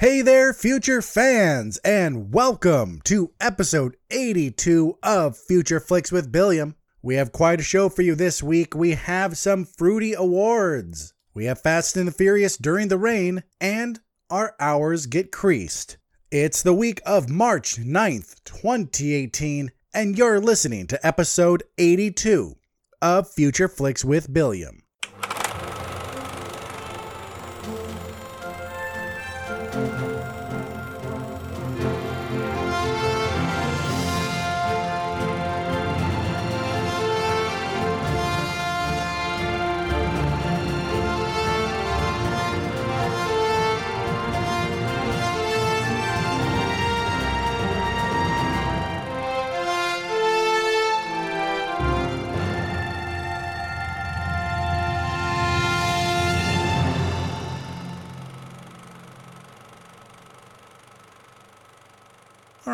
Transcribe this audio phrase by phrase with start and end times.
[0.00, 6.74] Hey there, future fans, and welcome to episode 82 of Future Flicks with Billiam.
[7.02, 8.74] We have quite a show for you this week.
[8.74, 11.12] We have some fruity awards.
[11.34, 14.00] We have Fast and the Furious during the rain, and
[14.30, 15.98] our hours get creased.
[16.30, 22.54] It's the week of March 9th, 2018, and you're listening to episode 82
[23.02, 24.82] of Future Flicks with Billiam.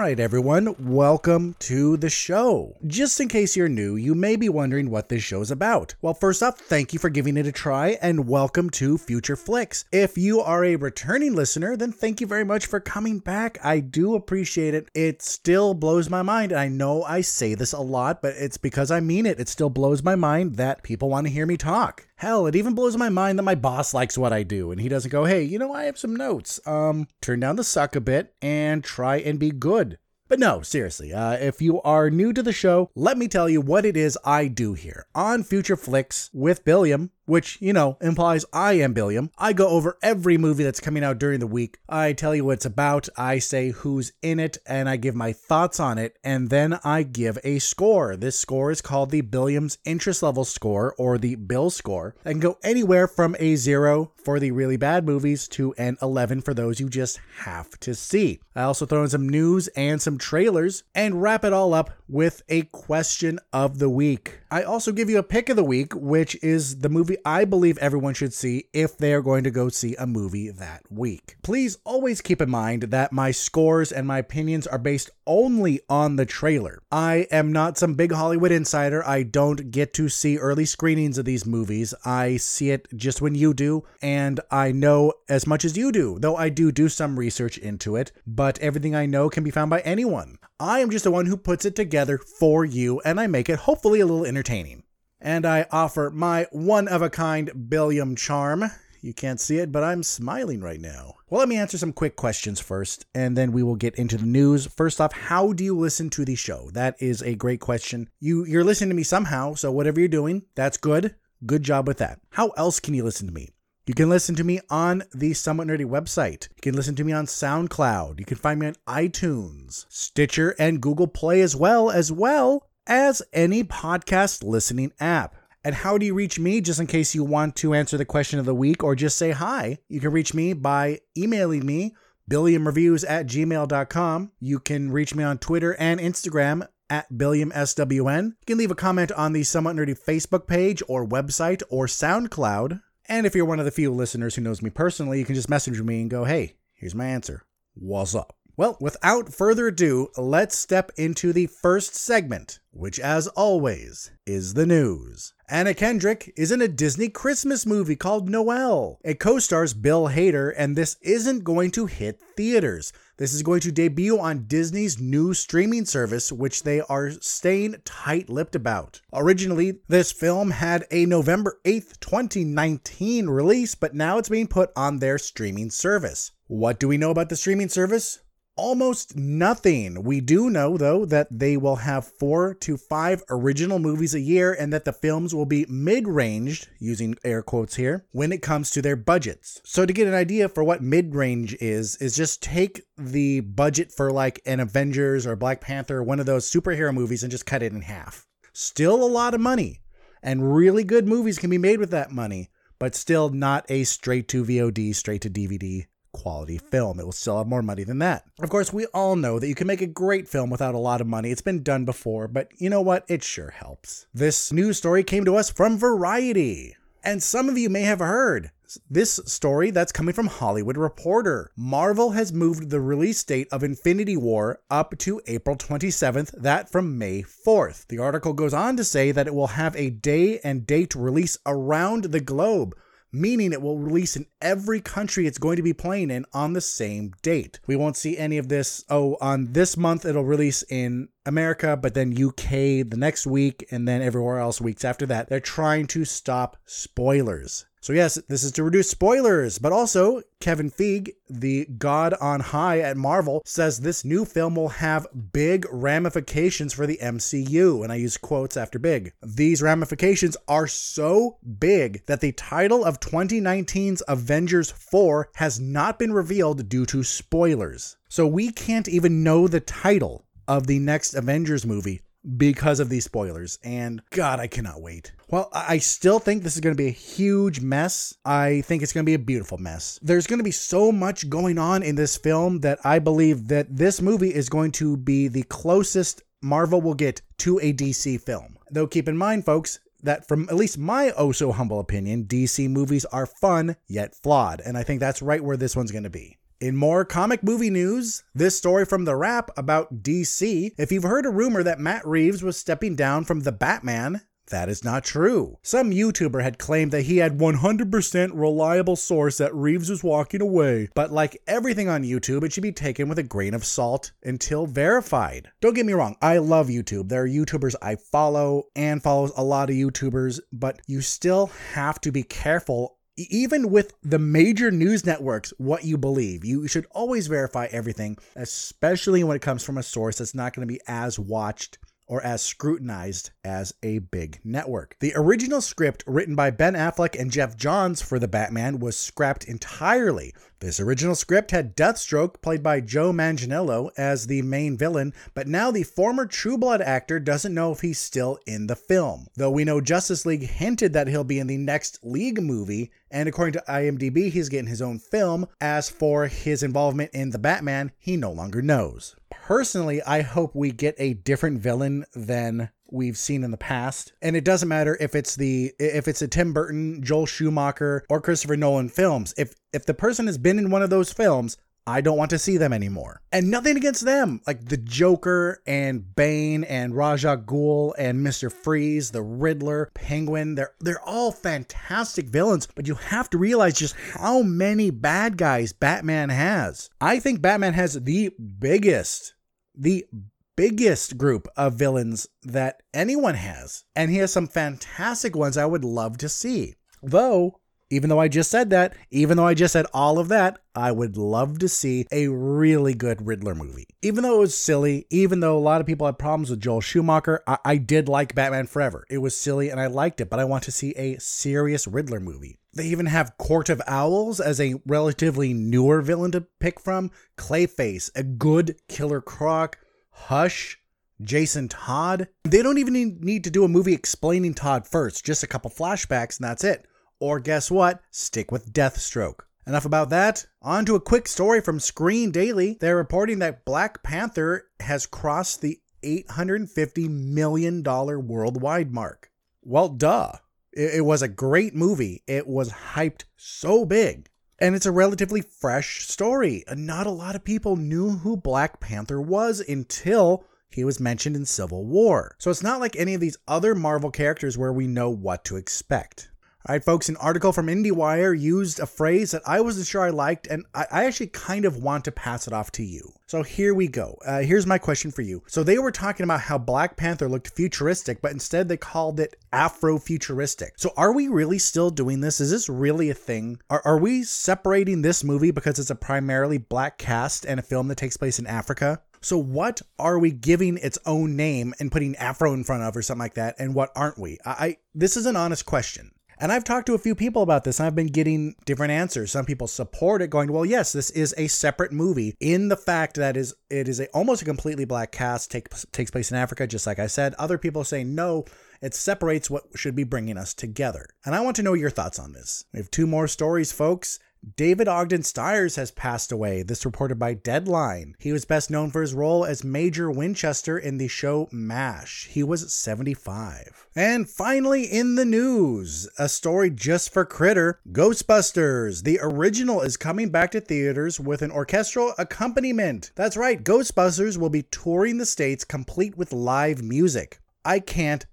[0.06, 2.76] Right, everyone, welcome to the show.
[2.86, 5.96] Just in case you're new, you may be wondering what this show is about.
[6.00, 9.84] Well, first off, thank you for giving it a try and welcome to Future Flicks.
[9.90, 13.58] If you are a returning listener, then thank you very much for coming back.
[13.64, 14.88] I do appreciate it.
[14.94, 16.52] It still blows my mind.
[16.52, 19.40] I know I say this a lot, but it's because I mean it.
[19.40, 22.05] It still blows my mind that people want to hear me talk.
[22.16, 24.88] Hell, it even blows my mind that my boss likes what I do and he
[24.88, 26.58] doesn't go, "Hey, you know, I have some notes.
[26.66, 31.12] Um, turn down the suck a bit and try and be good." But no, seriously,
[31.12, 34.18] uh, if you are new to the show, let me tell you what it is
[34.24, 39.30] I do here on Future Flicks with Billiam which, you know, implies I am Billiam.
[39.36, 41.78] I go over every movie that's coming out during the week.
[41.88, 45.32] I tell you what it's about, I say who's in it, and I give my
[45.32, 48.16] thoughts on it, and then I give a score.
[48.16, 52.58] This score is called the Billiam's Interest Level Score, or the Bill Score, and go
[52.62, 56.88] anywhere from a zero for the really bad movies to an 11 for those you
[56.88, 58.40] just have to see.
[58.54, 62.42] I also throw in some news and some trailers, and wrap it all up with
[62.48, 64.40] a question of the week.
[64.56, 67.76] I also give you a pick of the week, which is the movie I believe
[67.76, 71.36] everyone should see if they are going to go see a movie that week.
[71.42, 76.16] Please always keep in mind that my scores and my opinions are based only on
[76.16, 76.80] the trailer.
[76.90, 79.06] I am not some big Hollywood insider.
[79.06, 81.92] I don't get to see early screenings of these movies.
[82.06, 86.18] I see it just when you do, and I know as much as you do,
[86.18, 89.68] though I do do some research into it, but everything I know can be found
[89.68, 90.38] by anyone.
[90.58, 93.60] I am just the one who puts it together for you, and I make it
[93.60, 94.82] hopefully a little entertaining
[95.20, 98.64] and I offer my one of a kind Billiam charm.
[99.00, 101.14] You can't see it, but I'm smiling right now.
[101.28, 104.26] Well, let me answer some quick questions first, and then we will get into the
[104.26, 104.66] news.
[104.66, 106.70] First off, how do you listen to the show?
[106.72, 108.08] That is a great question.
[108.20, 111.14] You you're listening to me somehow, so whatever you're doing, that's good.
[111.44, 112.20] Good job with that.
[112.30, 113.50] How else can you listen to me?
[113.86, 116.48] You can listen to me on the Somewhat Nerdy website.
[116.56, 118.18] You can listen to me on SoundCloud.
[118.18, 123.22] You can find me on iTunes, Stitcher, and Google Play as well, as well as
[123.32, 125.36] any podcast listening app.
[125.62, 126.60] And how do you reach me?
[126.60, 129.30] Just in case you want to answer the question of the week or just say
[129.30, 131.94] hi, you can reach me by emailing me,
[132.28, 134.32] billiamreviews at gmail.com.
[134.40, 138.24] You can reach me on Twitter and Instagram at BilliamSWN.
[138.24, 142.80] You can leave a comment on the Somewhat Nerdy Facebook page or website or SoundCloud.
[143.08, 145.48] And if you're one of the few listeners who knows me personally, you can just
[145.48, 147.44] message me and go, hey, here's my answer.
[147.74, 148.34] What's up?
[148.56, 154.64] Well, without further ado, let's step into the first segment, which, as always, is the
[154.64, 155.34] news.
[155.48, 158.98] Anna Kendrick is in a Disney Christmas movie called Noelle.
[159.04, 162.94] It co stars Bill Hader, and this isn't going to hit theaters.
[163.18, 168.28] This is going to debut on Disney's new streaming service, which they are staying tight
[168.28, 169.00] lipped about.
[169.10, 174.98] Originally, this film had a November 8th, 2019 release, but now it's being put on
[174.98, 176.32] their streaming service.
[176.46, 178.18] What do we know about the streaming service?
[178.56, 180.02] Almost nothing.
[180.02, 184.52] We do know, though, that they will have four to five original movies a year
[184.52, 188.70] and that the films will be mid ranged, using air quotes here, when it comes
[188.70, 189.60] to their budgets.
[189.64, 193.92] So, to get an idea for what mid range is, is just take the budget
[193.92, 197.62] for like an Avengers or Black Panther, one of those superhero movies, and just cut
[197.62, 198.26] it in half.
[198.52, 199.80] Still a lot of money,
[200.22, 202.50] and really good movies can be made with that money.
[202.78, 207.00] But still not a straight to VOD, straight to DVD quality film.
[207.00, 208.24] It will still have more money than that.
[208.40, 211.00] Of course, we all know that you can make a great film without a lot
[211.00, 211.30] of money.
[211.30, 213.04] It's been done before, but you know what?
[213.08, 214.06] It sure helps.
[214.12, 216.76] This news story came to us from Variety.
[217.04, 218.50] And some of you may have heard
[218.90, 221.52] this story that's coming from Hollywood Reporter.
[221.56, 226.98] Marvel has moved the release date of Infinity War up to April 27th, that from
[226.98, 227.86] May 4th.
[227.86, 231.38] The article goes on to say that it will have a day and date release
[231.46, 232.74] around the globe,
[233.20, 236.60] meaning it will release in every country it's going to be playing in on the
[236.60, 237.60] same date.
[237.66, 241.94] We won't see any of this, oh, on this month it'll release in America, but
[241.94, 242.48] then UK
[242.88, 245.28] the next week, and then everywhere else weeks after that.
[245.28, 247.65] They're trying to stop spoilers.
[247.80, 252.80] So, yes, this is to reduce spoilers, but also Kevin Feige, the god on high
[252.80, 257.96] at Marvel, says this new film will have big ramifications for the MCU, and I
[257.96, 259.12] use quotes after big.
[259.22, 266.12] These ramifications are so big that the title of 2019's Avengers 4 has not been
[266.12, 267.96] revealed due to spoilers.
[268.08, 272.02] So, we can't even know the title of the next Avengers movie
[272.36, 273.58] because of these spoilers.
[273.62, 275.12] And God, I cannot wait.
[275.28, 278.14] Well, I still think this is going to be a huge mess.
[278.24, 279.98] I think it's going to be a beautiful mess.
[280.00, 283.76] There's going to be so much going on in this film that I believe that
[283.76, 288.56] this movie is going to be the closest Marvel will get to a DC film.
[288.70, 292.70] Though keep in mind, folks, that from at least my oh so humble opinion, DC
[292.70, 294.62] movies are fun yet flawed.
[294.64, 296.38] And I think that's right where this one's going to be.
[296.60, 300.70] In more comic movie news, this story from The Wrap about DC.
[300.78, 304.68] If you've heard a rumor that Matt Reeves was stepping down from The Batman, that
[304.68, 305.58] is not true.
[305.62, 310.88] Some YouTuber had claimed that he had 100% reliable source that Reeves was walking away,
[310.94, 314.66] but like everything on YouTube, it should be taken with a grain of salt until
[314.66, 315.50] verified.
[315.60, 317.08] Don't get me wrong, I love YouTube.
[317.08, 322.00] There are YouTubers I follow and follows a lot of YouTubers, but you still have
[322.02, 326.44] to be careful even with the major news networks, what you believe.
[326.44, 330.66] You should always verify everything, especially when it comes from a source that's not going
[330.66, 334.96] to be as watched or as scrutinized as a big network.
[335.00, 339.44] The original script written by Ben Affleck and Geoff Johns for The Batman was scrapped
[339.44, 345.46] entirely this original script had Deathstroke, played by Joe Manganiello, as the main villain, but
[345.46, 349.26] now the former True Blood actor doesn't know if he's still in the film.
[349.36, 353.28] Though we know Justice League hinted that he'll be in the next League movie, and
[353.28, 355.46] according to IMDb, he's getting his own film.
[355.60, 359.14] As for his involvement in The Batman, he no longer knows.
[359.30, 364.12] Personally, I hope we get a different villain than we've seen in the past.
[364.22, 368.20] And it doesn't matter if it's the if it's a Tim Burton, Joel Schumacher, or
[368.20, 369.34] Christopher Nolan films.
[369.36, 371.56] If if the person has been in one of those films,
[371.88, 373.20] I don't want to see them anymore.
[373.30, 374.40] And nothing against them.
[374.44, 378.50] Like the Joker and Bane and Ra's al Ghul and Mr.
[378.50, 383.94] Freeze, the Riddler, Penguin, they're they're all fantastic villains, but you have to realize just
[384.14, 386.90] how many bad guys Batman has.
[387.00, 389.34] I think Batman has the biggest
[389.76, 390.06] the
[390.56, 393.84] biggest group of villains that anyone has.
[393.94, 396.74] And he has some fantastic ones I would love to see.
[397.02, 400.58] Though, even though I just said that, even though I just said all of that,
[400.74, 403.86] I would love to see a really good Riddler movie.
[404.02, 406.80] Even though it was silly, even though a lot of people had problems with Joel
[406.80, 409.04] Schumacher, I, I did like Batman Forever.
[409.08, 412.18] It was silly and I liked it, but I want to see a serious Riddler
[412.18, 412.58] movie.
[412.74, 418.10] They even have Court of Owls as a relatively newer villain to pick from, Clayface,
[418.16, 419.78] a good Killer Croc,
[420.16, 420.78] Hush,
[421.20, 422.28] Jason Todd.
[422.44, 426.38] They don't even need to do a movie explaining Todd first, just a couple flashbacks
[426.38, 426.86] and that's it.
[427.20, 428.00] Or guess what?
[428.10, 429.40] Stick with Deathstroke.
[429.66, 430.46] Enough about that.
[430.62, 432.76] On to a quick story from Screen Daily.
[432.80, 439.30] They're reporting that Black Panther has crossed the $850 million worldwide mark.
[439.62, 440.32] Well, duh.
[440.72, 442.22] It was a great movie.
[442.26, 444.28] It was hyped so big.
[444.58, 446.64] And it's a relatively fresh story.
[446.74, 451.44] Not a lot of people knew who Black Panther was until he was mentioned in
[451.44, 452.34] Civil War.
[452.38, 455.56] So it's not like any of these other Marvel characters where we know what to
[455.56, 456.30] expect.
[456.68, 460.10] All right, folks, an article from IndieWire used a phrase that I wasn't sure I
[460.10, 463.12] liked, and I, I actually kind of want to pass it off to you.
[463.28, 464.18] So here we go.
[464.26, 465.44] Uh, here's my question for you.
[465.46, 469.36] So they were talking about how Black Panther looked futuristic, but instead they called it
[469.52, 470.72] Afro-futuristic.
[470.76, 472.40] So are we really still doing this?
[472.40, 473.60] Is this really a thing?
[473.70, 477.86] Are, are we separating this movie because it's a primarily black cast and a film
[477.88, 479.00] that takes place in Africa?
[479.20, 483.02] So what are we giving its own name and putting Afro in front of or
[483.02, 484.38] something like that, and what aren't we?
[484.44, 486.10] I, I this is an honest question.
[486.38, 489.32] And I've talked to a few people about this and I've been getting different answers.
[489.32, 493.16] Some people support it going, "Well, yes, this is a separate movie in the fact
[493.16, 496.66] that is it is a almost a completely black cast take, takes place in Africa
[496.66, 498.44] just like I said." Other people say, "No,
[498.82, 502.18] it separates what should be bringing us together." And I want to know your thoughts
[502.18, 502.64] on this.
[502.72, 504.18] We have two more stories, folks.
[504.54, 506.62] David Ogden Stiers has passed away.
[506.62, 508.14] This reported by Deadline.
[508.20, 512.28] He was best known for his role as Major Winchester in the show MASH.
[512.30, 513.88] He was 75.
[513.96, 519.02] And finally, in the news, a story just for Critter Ghostbusters.
[519.02, 523.10] The original is coming back to theaters with an orchestral accompaniment.
[523.16, 527.40] That's right, Ghostbusters will be touring the States complete with live music.
[527.64, 528.26] I can't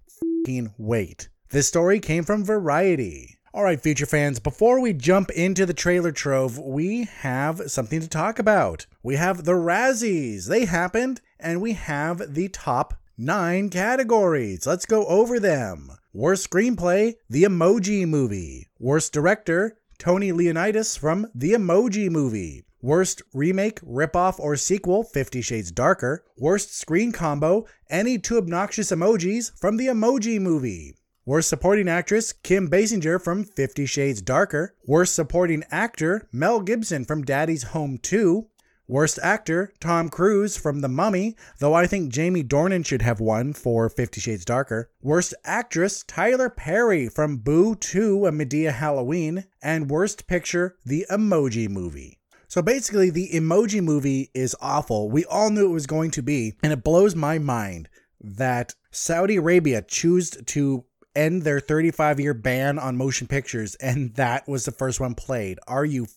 [0.78, 1.30] wait.
[1.50, 3.33] This story came from Variety.
[3.56, 8.08] All right, future fans, before we jump into the trailer trove, we have something to
[8.08, 8.88] talk about.
[9.04, 10.48] We have the Razzies.
[10.48, 14.66] They happened, and we have the top nine categories.
[14.66, 15.92] Let's go over them.
[16.14, 18.70] Worst screenplay, The Emoji Movie.
[18.80, 22.64] Worst director, Tony Leondis from The Emoji Movie.
[22.82, 26.24] Worst remake, ripoff, or sequel, Fifty Shades Darker.
[26.40, 30.96] Worst screen combo, any two obnoxious emojis from The Emoji Movie.
[31.26, 34.76] Worst supporting actress, Kim Basinger from Fifty Shades Darker.
[34.86, 38.46] Worst supporting actor, Mel Gibson from Daddy's Home 2.
[38.90, 43.54] Worst actor, Tom Cruise from The Mummy, though I think Jamie Dornan should have won
[43.54, 44.92] for Fifty Shades Darker.
[45.02, 49.46] Worst actress, Tyler Perry from Boo 2, A Madea Halloween.
[49.62, 52.20] And worst picture, The Emoji Movie.
[52.50, 55.10] So basically, the Emoji Movie is awful.
[55.10, 57.88] We all knew it was going to be, and it blows my mind
[58.20, 64.48] that Saudi Arabia chose to end their 35 year ban on motion pictures, and that
[64.48, 65.60] was the first one played.
[65.68, 66.08] Are you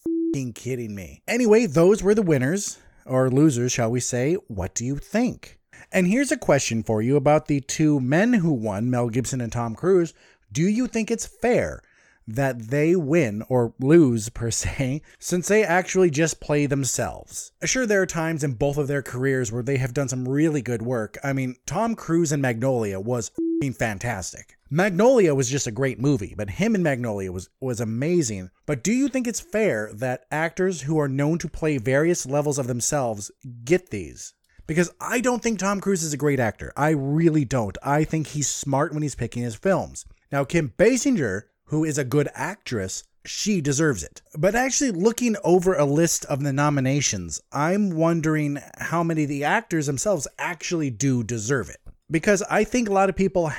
[0.55, 1.23] kidding me?
[1.26, 4.35] Anyway, those were the winners, or losers, shall we say.
[4.49, 5.59] What do you think?
[5.91, 9.53] And here's a question for you about the two men who won, Mel Gibson and
[9.53, 10.12] Tom Cruise.
[10.53, 11.83] Do you think it's fair
[12.26, 17.53] that they win or lose per se, since they actually just play themselves.
[17.65, 20.62] Sure, there are times in both of their careers where they have done some really
[20.62, 21.17] good work.
[21.23, 23.31] I mean, Tom Cruise in Magnolia was
[23.79, 24.56] fantastic.
[24.70, 28.50] Magnolia was just a great movie, but him in Magnolia was was amazing.
[28.66, 32.58] But do you think it's fair that actors who are known to play various levels
[32.58, 33.30] of themselves
[33.64, 34.35] get these?
[34.66, 36.73] Because I don't think Tom Cruise is a great actor.
[36.76, 37.78] I really don't.
[37.82, 40.04] I think he's smart when he's picking his films.
[40.32, 44.23] Now, Kim Basinger who is a good actress, she deserves it.
[44.37, 49.44] But actually, looking over a list of the nominations, I'm wondering how many of the
[49.44, 51.78] actors themselves actually do deserve it.
[52.11, 53.50] Because I think a lot of people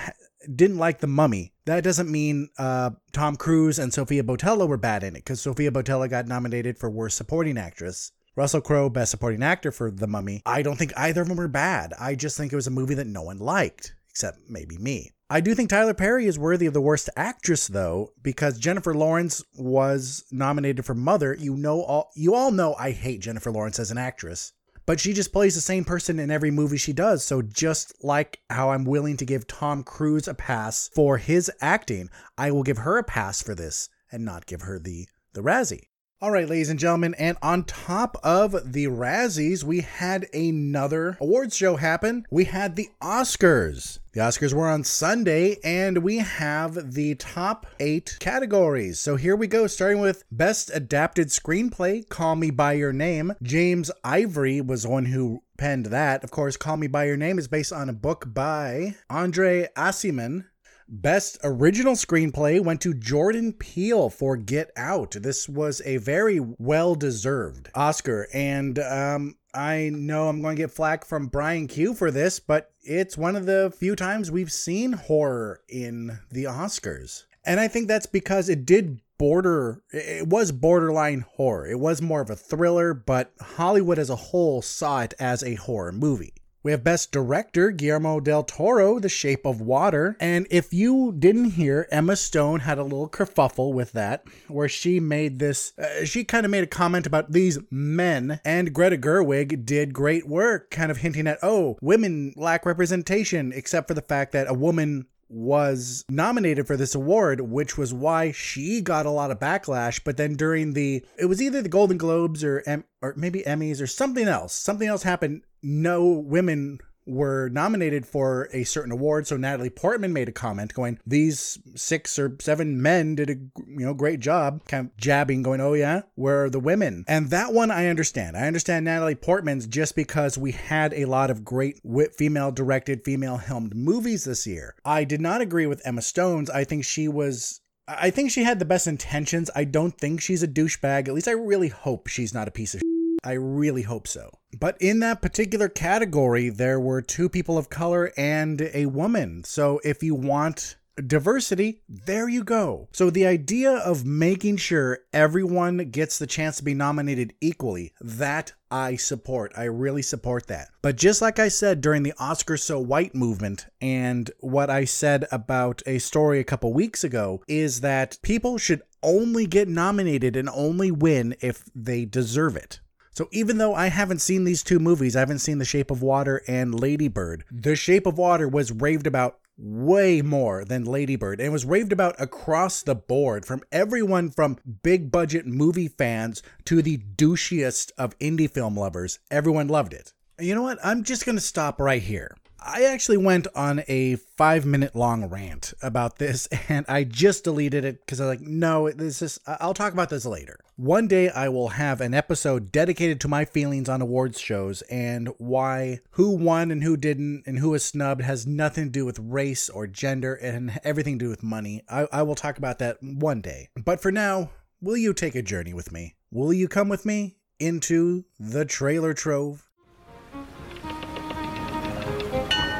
[0.56, 1.54] didn't like The Mummy.
[1.66, 5.72] That doesn't mean uh, Tom Cruise and Sofia Boutella were bad in it, because Sofia
[5.72, 8.12] Boutella got nominated for Worst Supporting Actress.
[8.36, 10.42] Russell Crowe, Best Supporting Actor for The Mummy.
[10.46, 11.94] I don't think either of them were bad.
[12.00, 15.12] I just think it was a movie that no one liked, except maybe me.
[15.30, 19.44] I do think Tyler Perry is worthy of the worst actress though, because Jennifer Lawrence
[19.58, 21.36] was nominated for Mother.
[21.38, 24.54] You know all you all know I hate Jennifer Lawrence as an actress.
[24.88, 27.24] But she just plays the same person in every movie she does.
[27.24, 32.10] So just like how I'm willing to give Tom Cruise a pass for his acting,
[32.38, 35.90] I will give her a pass for this and not give her the the Razzie.
[36.20, 41.56] All right, ladies and gentlemen, and on top of the Razzies, we had another awards
[41.56, 42.26] show happen.
[42.32, 44.00] We had the Oscars.
[44.14, 49.00] The Oscars were on Sunday, and we have the top eight categories.
[49.00, 53.34] So here we go, starting with Best Adapted Screenplay, Call Me By Your Name.
[53.44, 56.24] James Ivory was the one who penned that.
[56.24, 60.46] Of course, Call Me By Your Name is based on a book by Andre Aciman,
[60.90, 65.12] Best original screenplay went to Jordan Peele for Get Out.
[65.20, 68.28] This was a very well deserved Oscar.
[68.34, 72.72] And um, I know I'm going to get flack from Brian Q for this, but
[72.82, 77.26] it's one of the few times we've seen horror in the Oscars.
[77.46, 81.68] And I think that's because it did border it was borderline horror.
[81.68, 85.56] It was more of a thriller, but Hollywood as a whole saw it as a
[85.56, 86.34] horror movie.
[86.68, 90.18] We have Best Director, Guillermo del Toro, The Shape of Water.
[90.20, 95.00] And if you didn't hear, Emma Stone had a little kerfuffle with that, where she
[95.00, 99.66] made this, uh, she kind of made a comment about these men, and Greta Gerwig
[99.66, 104.34] did great work, kind of hinting at, oh, women lack representation, except for the fact
[104.34, 109.32] that a woman was nominated for this award, which was why she got a lot
[109.32, 110.02] of backlash.
[110.04, 112.64] But then during the, it was either the Golden Globes or
[113.02, 114.54] or maybe Emmys or something else.
[114.54, 115.44] Something else happened.
[115.70, 119.26] No women were nominated for a certain award.
[119.28, 123.86] So Natalie Portman made a comment going, "These six or seven men did a you
[123.86, 127.54] know great job," kind of jabbing, going, "Oh yeah, where are the women?" And that
[127.54, 128.38] one I understand.
[128.38, 131.82] I understand Natalie Portman's just because we had a lot of great
[132.16, 134.76] female directed, female helmed movies this year.
[134.86, 136.50] I did not agree with Emma Stone's.
[136.50, 139.50] I think she was I think she had the best intentions.
[139.56, 141.08] I don't think she's a douchebag.
[141.08, 143.20] At least I really hope she's not a piece of shit.
[143.24, 144.30] I really hope so.
[144.58, 149.44] But in that particular category, there were two people of color and a woman.
[149.44, 152.88] So if you want diversity, there you go.
[152.92, 158.54] So the idea of making sure everyone gets the chance to be nominated equally, that
[158.72, 159.54] I support.
[159.56, 160.70] I really support that.
[160.82, 165.28] But just like I said during the Oscar So White movement and what I said
[165.32, 170.50] about a story a couple weeks ago is that people should only get nominated and
[170.50, 172.80] only win if they deserve it.
[173.18, 176.04] So even though I haven't seen these two movies, I haven't seen The Shape of
[176.04, 177.46] Water and Lady Bird.
[177.50, 182.14] The Shape of Water was raved about way more than Ladybird and was raved about
[182.22, 188.52] across the board from everyone from big budget movie fans to the douchiest of indie
[188.52, 189.18] film lovers.
[189.32, 190.14] Everyone loved it.
[190.38, 190.78] You know what?
[190.84, 192.36] I'm just going to stop right here.
[192.60, 197.86] I actually went on a five minute long rant about this and I just deleted
[197.86, 200.60] it because I was like, no, this is, I'll talk about this later.
[200.76, 205.30] One day I will have an episode dedicated to my feelings on awards shows and
[205.38, 209.20] why who won and who didn't and who was snubbed has nothing to do with
[209.20, 211.82] race or gender and everything to do with money.
[211.90, 213.70] I, I will talk about that one day.
[213.76, 216.16] But for now, will you take a journey with me?
[216.32, 219.67] Will you come with me into the trailer trove?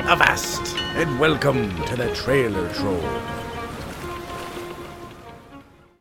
[0.10, 3.04] Avast and welcome to the Trailer Troll.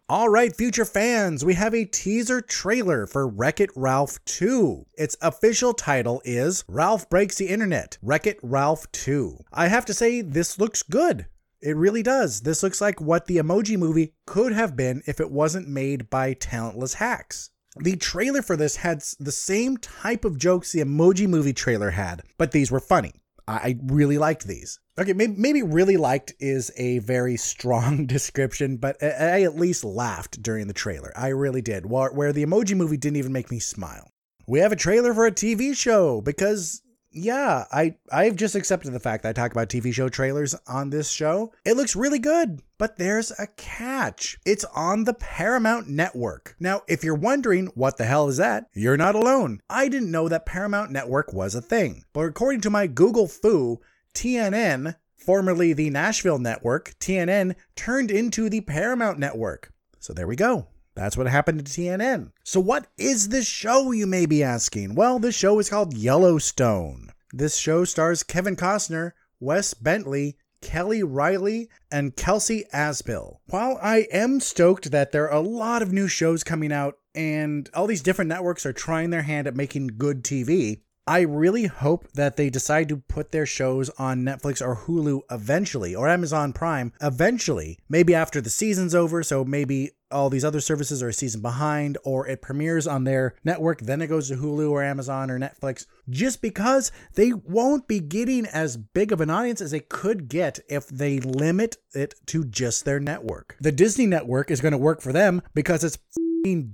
[0.09, 4.87] All right, future fans, we have a teaser trailer for Wreck It Ralph 2.
[4.97, 9.39] Its official title is Ralph Breaks the Internet Wreck It Ralph 2.
[9.53, 11.27] I have to say, this looks good.
[11.61, 12.43] It really does.
[12.43, 16.35] This looks like what the emoji movie could have been if it wasn't made by
[16.35, 17.51] talentless hacks.
[17.77, 22.23] The trailer for this had the same type of jokes the emoji movie trailer had,
[22.39, 23.13] but these were funny.
[23.49, 24.81] I really liked these.
[24.99, 30.67] Okay, maybe, really liked is a very strong description, but I at least laughed during
[30.67, 31.12] the trailer.
[31.17, 31.87] I really did.
[31.87, 34.11] Where the emoji movie didn't even make me smile.
[34.49, 36.83] We have a trailer for a TV show because
[37.17, 40.91] yeah, I I've just accepted the fact that I talk about TV show trailers on
[40.91, 41.53] this show.
[41.65, 44.39] It looks really good, but there's a catch.
[44.45, 46.57] It's on the Paramount Network.
[46.61, 49.61] Now, if you're wondering what the hell is that, you're not alone.
[49.71, 52.05] I didn't know that Paramount Network was a thing.
[52.13, 53.81] But according to my Google Foo,
[54.15, 59.73] TNN, formerly the Nashville Network, TNN turned into the Paramount Network.
[59.99, 60.69] So there we go.
[60.97, 62.33] That's what happened to TNN.
[62.43, 64.95] So, what is this show, you may be asking?
[64.95, 67.11] Well, this show is called Yellowstone.
[67.33, 73.37] This show stars Kevin Costner, Wes Bentley, Kelly Reilly, and Kelsey Asbill.
[73.47, 77.69] While I am stoked that there are a lot of new shows coming out and
[77.75, 82.11] all these different networks are trying their hand at making good TV, I really hope
[82.15, 86.93] that they decide to put their shows on Netflix or Hulu eventually, or Amazon Prime
[87.00, 89.23] eventually, maybe after the season's over.
[89.23, 93.34] So maybe all these other services are a season behind, or it premieres on their
[93.45, 98.00] network, then it goes to Hulu or Amazon or Netflix, just because they won't be
[98.00, 102.45] getting as big of an audience as they could get if they limit it to
[102.45, 103.56] just their network.
[103.60, 105.99] The Disney network is going to work for them because it's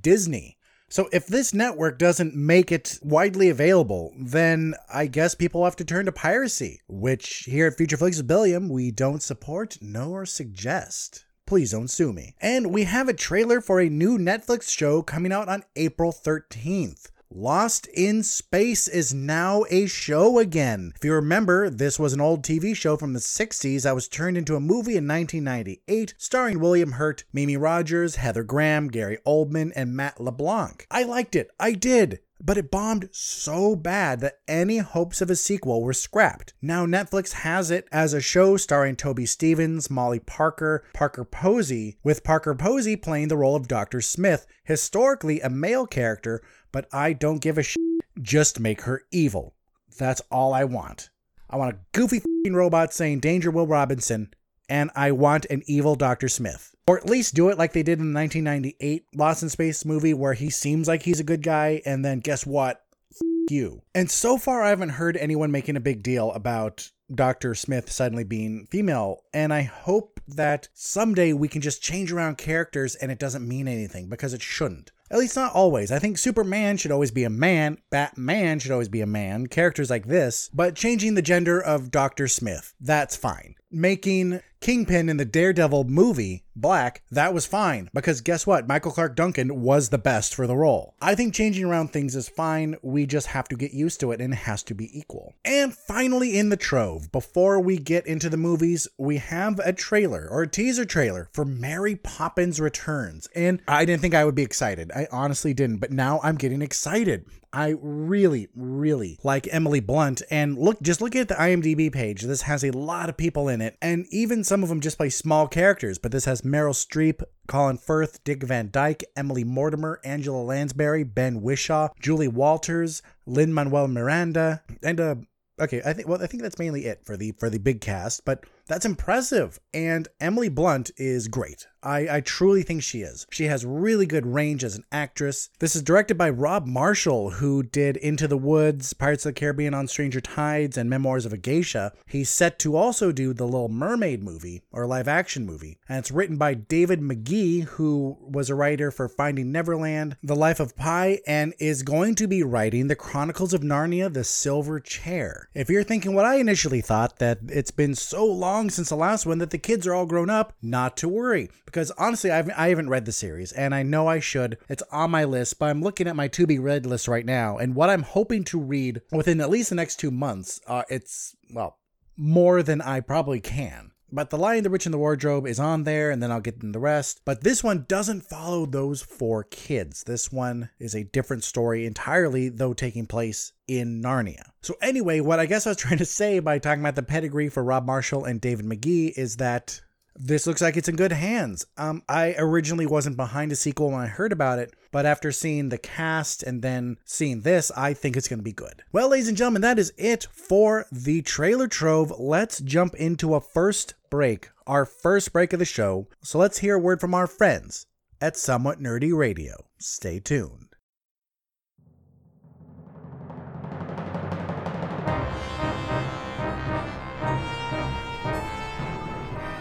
[0.00, 0.58] Disney.
[0.90, 5.86] So if this network doesn't make it widely available, then I guess people have to
[5.86, 11.24] turn to piracy, which here at Future Flicks Billiam we don't support nor suggest.
[11.46, 12.34] Please don't sue me.
[12.40, 17.08] And we have a trailer for a new Netflix show coming out on April 13th.
[17.34, 20.92] Lost in Space is now a show again.
[20.94, 24.36] If you remember, this was an old TV show from the 60s that was turned
[24.36, 29.96] into a movie in 1998, starring William Hurt, Mimi Rogers, Heather Graham, Gary Oldman, and
[29.96, 30.86] Matt LeBlanc.
[30.90, 31.50] I liked it.
[31.58, 36.54] I did but it bombed so bad that any hopes of a sequel were scrapped.
[36.60, 42.24] Now Netflix has it as a show starring Toby Stephens, Molly Parker, Parker Posey, with
[42.24, 44.00] Parker Posey playing the role of Dr.
[44.00, 47.78] Smith, historically a male character but I don't give a shit.
[48.20, 49.54] Just make her evil.
[49.98, 51.10] That's all I want.
[51.48, 54.32] I want a goofy robot saying Danger Will Robinson,
[54.68, 56.28] and I want an evil Dr.
[56.28, 56.71] Smith.
[56.92, 60.12] Or at least do it like they did in the 1998 Lost in Space movie
[60.12, 62.84] where he seems like he's a good guy, and then guess what?
[63.10, 63.80] F- you.
[63.94, 67.54] And so far, I haven't heard anyone making a big deal about Dr.
[67.54, 69.22] Smith suddenly being female.
[69.32, 73.68] And I hope that someday we can just change around characters and it doesn't mean
[73.68, 74.92] anything because it shouldn't.
[75.10, 75.90] At least not always.
[75.90, 79.88] I think Superman should always be a man, Batman should always be a man, characters
[79.88, 82.28] like this, but changing the gender of Dr.
[82.28, 83.54] Smith, that's fine.
[83.70, 88.68] Making Kingpin in the Daredevil movie black, that was fine because guess what?
[88.68, 90.94] Michael Clarke Duncan was the best for the role.
[91.02, 92.76] I think changing around things is fine.
[92.80, 95.34] We just have to get used to it and it has to be equal.
[95.44, 100.28] And finally, in the trove, before we get into the movies, we have a trailer
[100.30, 103.28] or a teaser trailer for Mary Poppins Returns.
[103.34, 104.92] And I didn't think I would be excited.
[104.94, 107.26] I honestly didn't, but now I'm getting excited.
[107.52, 110.22] I really, really like Emily Blunt.
[110.30, 112.22] And look, just look at the IMDb page.
[112.22, 115.10] This has a lot of people in it, and even some of them just play
[115.10, 115.98] small characters.
[115.98, 121.42] But this has Meryl Streep, Colin Firth, Dick Van Dyke, Emily Mortimer, Angela Lansbury, Ben
[121.42, 125.14] Whishaw, Julie Walters, Lin Manuel Miranda, and uh,
[125.60, 128.24] okay, I think well, I think that's mainly it for the for the big cast.
[128.24, 129.60] But That's impressive.
[129.74, 131.66] And Emily Blunt is great.
[131.82, 133.26] I, I truly think she is.
[133.30, 135.50] She has really good range as an actress.
[135.58, 139.74] This is directed by Rob Marshall, who did Into the Woods, Pirates of the Caribbean
[139.74, 141.92] on Stranger Tides, and Memoirs of a Geisha.
[142.06, 145.78] He's set to also do the Little Mermaid movie, or live action movie.
[145.88, 150.60] And it's written by David Magee, who was a writer for Finding Neverland, The Life
[150.60, 155.48] of Pi, and is going to be writing The Chronicles of Narnia, The Silver Chair.
[155.52, 159.26] If you're thinking what I initially thought, that it's been so long since the last
[159.26, 162.68] one that the kids are all grown up, not to worry because honestly, I've, I
[162.68, 164.58] haven't read the series and I know I should.
[164.68, 167.56] It's on my list, but I'm looking at my to be read list right now.
[167.56, 171.34] And what I'm hoping to read within at least the next two months, uh, it's,
[171.50, 171.78] well,
[172.16, 173.91] more than I probably can.
[174.14, 176.56] But The Lion, the Witch, and the Wardrobe is on there, and then I'll get
[176.56, 177.22] into the rest.
[177.24, 180.04] But this one doesn't follow those four kids.
[180.04, 184.50] This one is a different story entirely, though taking place in Narnia.
[184.60, 187.48] So, anyway, what I guess I was trying to say by talking about the pedigree
[187.48, 189.80] for Rob Marshall and David Magee is that
[190.14, 191.64] this looks like it's in good hands.
[191.78, 195.70] Um, I originally wasn't behind a sequel when I heard about it, but after seeing
[195.70, 198.84] the cast and then seeing this, I think it's going to be good.
[198.92, 202.12] Well, ladies and gentlemen, that is it for the trailer trove.
[202.16, 206.06] Let's jump into a first break, our first break of the show.
[206.22, 207.86] So let's hear a word from our friends
[208.20, 209.64] at Somewhat Nerdy Radio.
[209.80, 210.68] Stay tuned.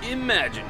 [0.04, 0.70] Imagine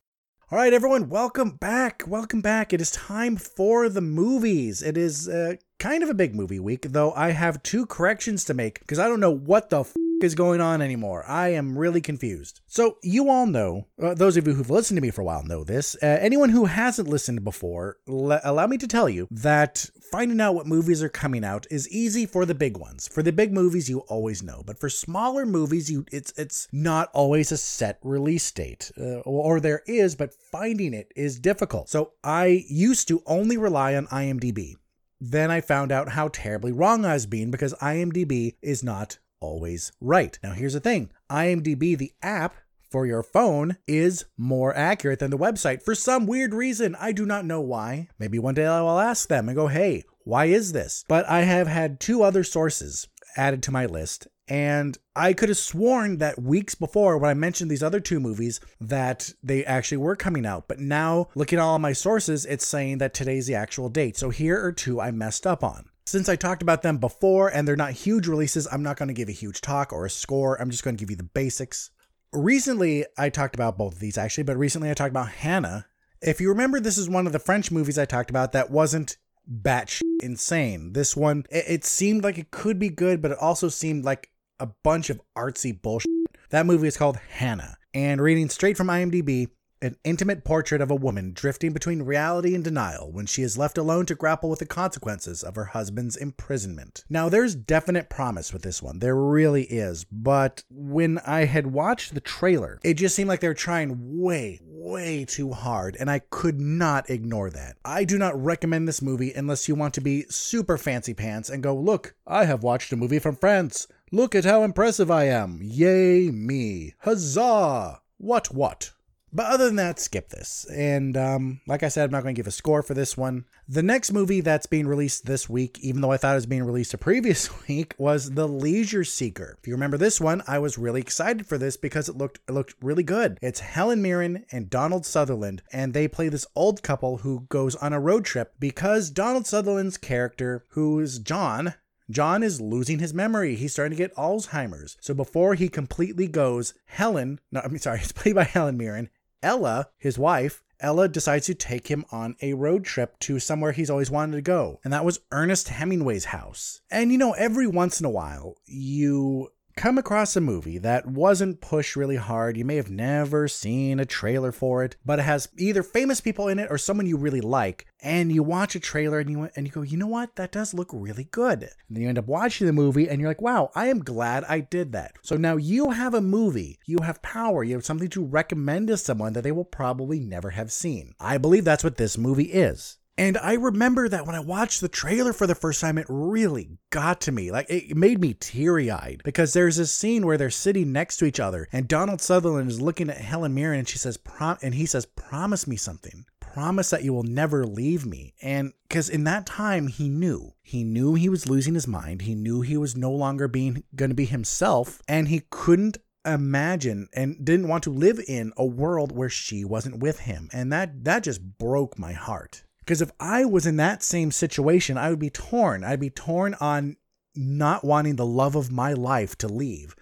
[0.51, 2.03] All right, everyone, welcome back.
[2.05, 2.73] Welcome back.
[2.73, 4.81] It is time for the movies.
[4.81, 8.53] It is uh, kind of a big movie week, though I have two corrections to
[8.53, 11.23] make because I don't know what the f- is going on anymore.
[11.27, 12.61] I am really confused.
[12.67, 15.43] So, you all know, uh, those of you who've listened to me for a while
[15.43, 15.95] know this.
[16.01, 20.55] Uh, anyone who hasn't listened before, le- allow me to tell you that finding out
[20.55, 23.07] what movies are coming out is easy for the big ones.
[23.07, 27.09] For the big movies, you always know, but for smaller movies, you it's it's not
[27.13, 31.89] always a set release date, uh, or, or there is, but finding it is difficult.
[31.89, 34.75] So, I used to only rely on IMDb.
[35.23, 39.91] Then I found out how terribly wrong I was being because IMDb is not always
[39.99, 40.39] right.
[40.41, 42.55] Now, here's the thing IMDb, the app
[42.89, 46.95] for your phone, is more accurate than the website for some weird reason.
[46.99, 48.09] I do not know why.
[48.19, 51.03] Maybe one day I will ask them and go, hey, why is this?
[51.07, 54.27] But I have had two other sources added to my list.
[54.47, 58.59] And I could have sworn that weeks before, when I mentioned these other two movies,
[58.81, 60.67] that they actually were coming out.
[60.67, 64.17] But now, looking at all my sources, it's saying that today's the actual date.
[64.17, 65.85] So here are two I messed up on.
[66.05, 69.13] Since I talked about them before and they're not huge releases, I'm not going to
[69.13, 70.59] give a huge talk or a score.
[70.59, 71.91] I'm just going to give you the basics.
[72.33, 75.85] Recently, I talked about both of these actually, but recently I talked about Hannah.
[76.21, 79.17] If you remember, this is one of the French movies I talked about that wasn't
[79.49, 80.93] batshit insane.
[80.93, 84.29] This one, it, it seemed like it could be good, but it also seemed like
[84.59, 86.09] a bunch of artsy bullshit.
[86.49, 87.77] That movie is called Hannah.
[87.93, 89.47] And reading straight from IMDb,
[89.81, 93.77] an intimate portrait of a woman drifting between reality and denial when she is left
[93.77, 97.03] alone to grapple with the consequences of her husband's imprisonment.
[97.09, 98.99] Now, there's definite promise with this one.
[98.99, 100.03] There really is.
[100.03, 104.59] But when I had watched the trailer, it just seemed like they were trying way,
[104.63, 107.77] way too hard, and I could not ignore that.
[107.83, 111.63] I do not recommend this movie unless you want to be super fancy pants and
[111.63, 113.87] go, look, I have watched a movie from France.
[114.11, 115.59] Look at how impressive I am.
[115.63, 116.93] Yay, me.
[116.99, 118.01] Huzzah!
[118.17, 118.91] What, what?
[119.33, 120.65] But other than that, skip this.
[120.73, 123.45] And um, like I said, I'm not going to give a score for this one.
[123.67, 126.63] The next movie that's being released this week, even though I thought it was being
[126.63, 129.57] released a previous week, was The Leisure Seeker.
[129.59, 132.51] If you remember this one, I was really excited for this because it looked it
[132.51, 133.37] looked really good.
[133.41, 137.93] It's Helen Mirren and Donald Sutherland, and they play this old couple who goes on
[137.93, 141.75] a road trip because Donald Sutherland's character, who is John,
[142.09, 143.55] John is losing his memory.
[143.55, 144.97] He's starting to get Alzheimer's.
[144.99, 149.09] So before he completely goes, Helen, no, I'm sorry, it's played by Helen Mirren.
[149.43, 153.89] Ella, his wife, Ella decides to take him on a road trip to somewhere he's
[153.89, 156.81] always wanted to go, and that was Ernest Hemingway's house.
[156.89, 159.49] And you know, every once in a while, you
[159.81, 164.05] come across a movie that wasn't pushed really hard, you may have never seen a
[164.05, 167.41] trailer for it, but it has either famous people in it or someone you really
[167.41, 170.51] like, and you watch a trailer and you and you go, you know what, that
[170.51, 171.63] does look really good.
[171.63, 174.43] And then you end up watching the movie and you're like, wow, I am glad
[174.43, 175.15] I did that.
[175.23, 178.97] So now you have a movie, you have power, you have something to recommend to
[178.97, 181.15] someone that they will probably never have seen.
[181.19, 182.99] I believe that's what this movie is.
[183.21, 186.79] And I remember that when I watched the trailer for the first time, it really
[186.89, 187.51] got to me.
[187.51, 191.25] Like, it made me teary eyed because there's this scene where they're sitting next to
[191.25, 194.73] each other, and Donald Sutherland is looking at Helen Mirren, and she says, Prom- and
[194.73, 196.25] he says, Promise me something.
[196.39, 198.33] Promise that you will never leave me.
[198.41, 200.53] And because in that time, he knew.
[200.63, 202.23] He knew he was losing his mind.
[202.23, 207.07] He knew he was no longer being going to be himself, and he couldn't imagine
[207.13, 210.49] and didn't want to live in a world where she wasn't with him.
[210.51, 212.63] And that that just broke my heart.
[212.81, 215.83] Because if I was in that same situation, I would be torn.
[215.83, 216.97] I'd be torn on
[217.35, 219.95] not wanting the love of my life to leave,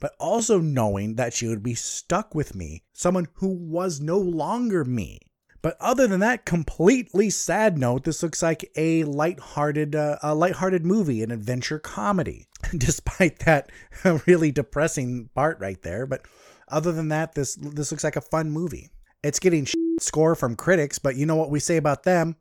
[0.00, 4.84] but also knowing that she would be stuck with me, someone who was no longer
[4.84, 5.20] me.
[5.60, 10.84] But other than that completely sad note, this looks like a light-hearted, uh, a light-hearted
[10.84, 13.70] movie, an adventure comedy, despite that
[14.26, 16.04] really depressing part right there.
[16.04, 16.26] But
[16.66, 18.90] other than that, this this looks like a fun movie.
[19.22, 19.64] It's getting
[20.02, 22.36] score from critics, but you know what we say about them?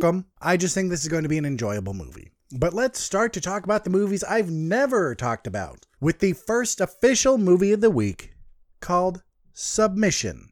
[0.00, 0.26] them.
[0.40, 2.30] I just think this is going to be an enjoyable movie.
[2.52, 6.80] But let's start to talk about the movies I've never talked about with the first
[6.80, 8.32] official movie of the week
[8.80, 10.50] called Submission.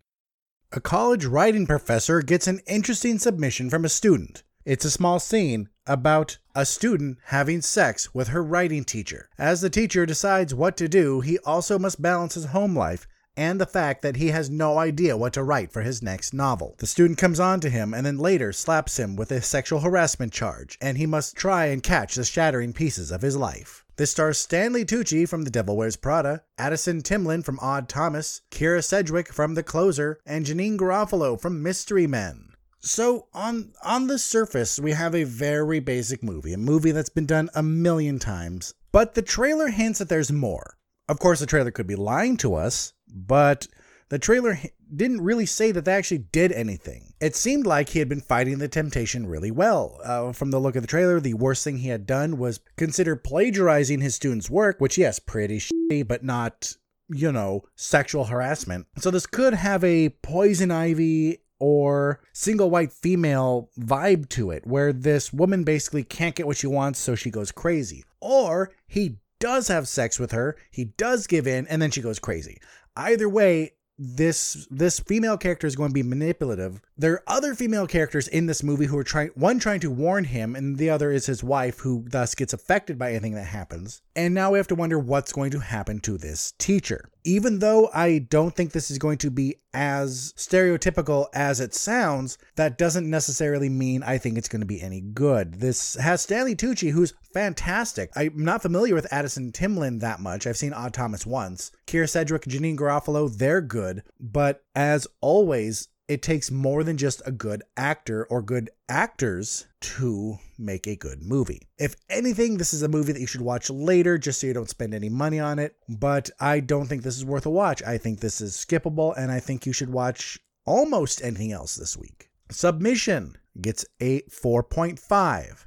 [0.71, 4.43] A college writing professor gets an interesting submission from a student.
[4.65, 9.31] It's a small scene about a student having sex with her writing teacher.
[9.39, 13.61] As the teacher decides what to do, he also must balance his home life and
[13.61, 16.75] the fact that he has no idea what to write for his next novel.
[16.79, 20.33] The student comes on to him and then later slaps him with a sexual harassment
[20.33, 23.85] charge, and he must try and catch the shattering pieces of his life.
[23.97, 28.83] This stars Stanley Tucci from The Devil Wears Prada, Addison Timlin from Odd Thomas, Kyra
[28.83, 32.55] Sedgwick from The Closer, and Janeane Garofalo from Mystery Men.
[32.81, 37.27] So on on the surface, we have a very basic movie, a movie that's been
[37.27, 40.77] done a million times, but the trailer hints that there's more.
[41.09, 43.69] Of course, the trailer could be lying to us, but
[44.09, 44.59] the trailer
[44.95, 47.13] didn't really say that they actually did anything.
[47.21, 50.01] It seemed like he had been fighting the temptation really well.
[50.03, 53.17] Uh, from the look of the trailer, the worst thing he had done was consider
[53.17, 56.75] plagiarizing his student's work, which, yes, pretty shitty, but not,
[57.09, 58.87] you know, sexual harassment.
[58.99, 64.93] So this could have a poison ivy or single white female vibe to it, where
[64.93, 68.05] this woman basically can't get what she wants, so she goes crazy.
[68.21, 72.19] Or he does have sex with her, he does give in, and then she goes
[72.19, 72.59] crazy.
[72.99, 76.81] Either way, this this female character is going to be manipulative.
[76.97, 80.25] There are other female characters in this movie who are trying one trying to warn
[80.25, 84.03] him and the other is his wife who thus gets affected by anything that happens.
[84.15, 87.09] And now we have to wonder what's going to happen to this teacher.
[87.29, 92.39] Even though I don't think this is going to be as stereotypical as it sounds,
[92.57, 95.61] that doesn't necessarily mean I think it's going to be any good.
[95.61, 98.11] This has Stanley Tucci, who's fantastic.
[98.17, 100.47] I'm not familiar with Addison Timlin that much.
[100.47, 101.71] I've seen Odd Thomas once.
[101.87, 104.05] Kier Sedgwick, Janeane Garofalo, they're good.
[104.19, 110.39] But as always, it takes more than just a good actor or good actors to
[110.59, 111.69] make a good movie.
[111.79, 114.71] If anything, this is a movie that you should watch later just so you don't
[114.71, 115.77] spend any money on it.
[115.89, 117.83] But I don't think this is worth a watch.
[117.83, 121.97] I think this is skippable, and I think you should watch almost anything else this
[121.97, 122.31] week.
[122.51, 125.67] Submission gets a 4.5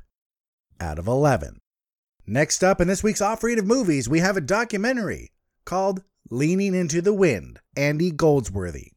[0.79, 1.59] out of 11.
[2.25, 5.31] Next up in this week's Off Read of Movies, we have a documentary
[5.65, 8.93] called Leaning into the Wind, Andy Goldsworthy.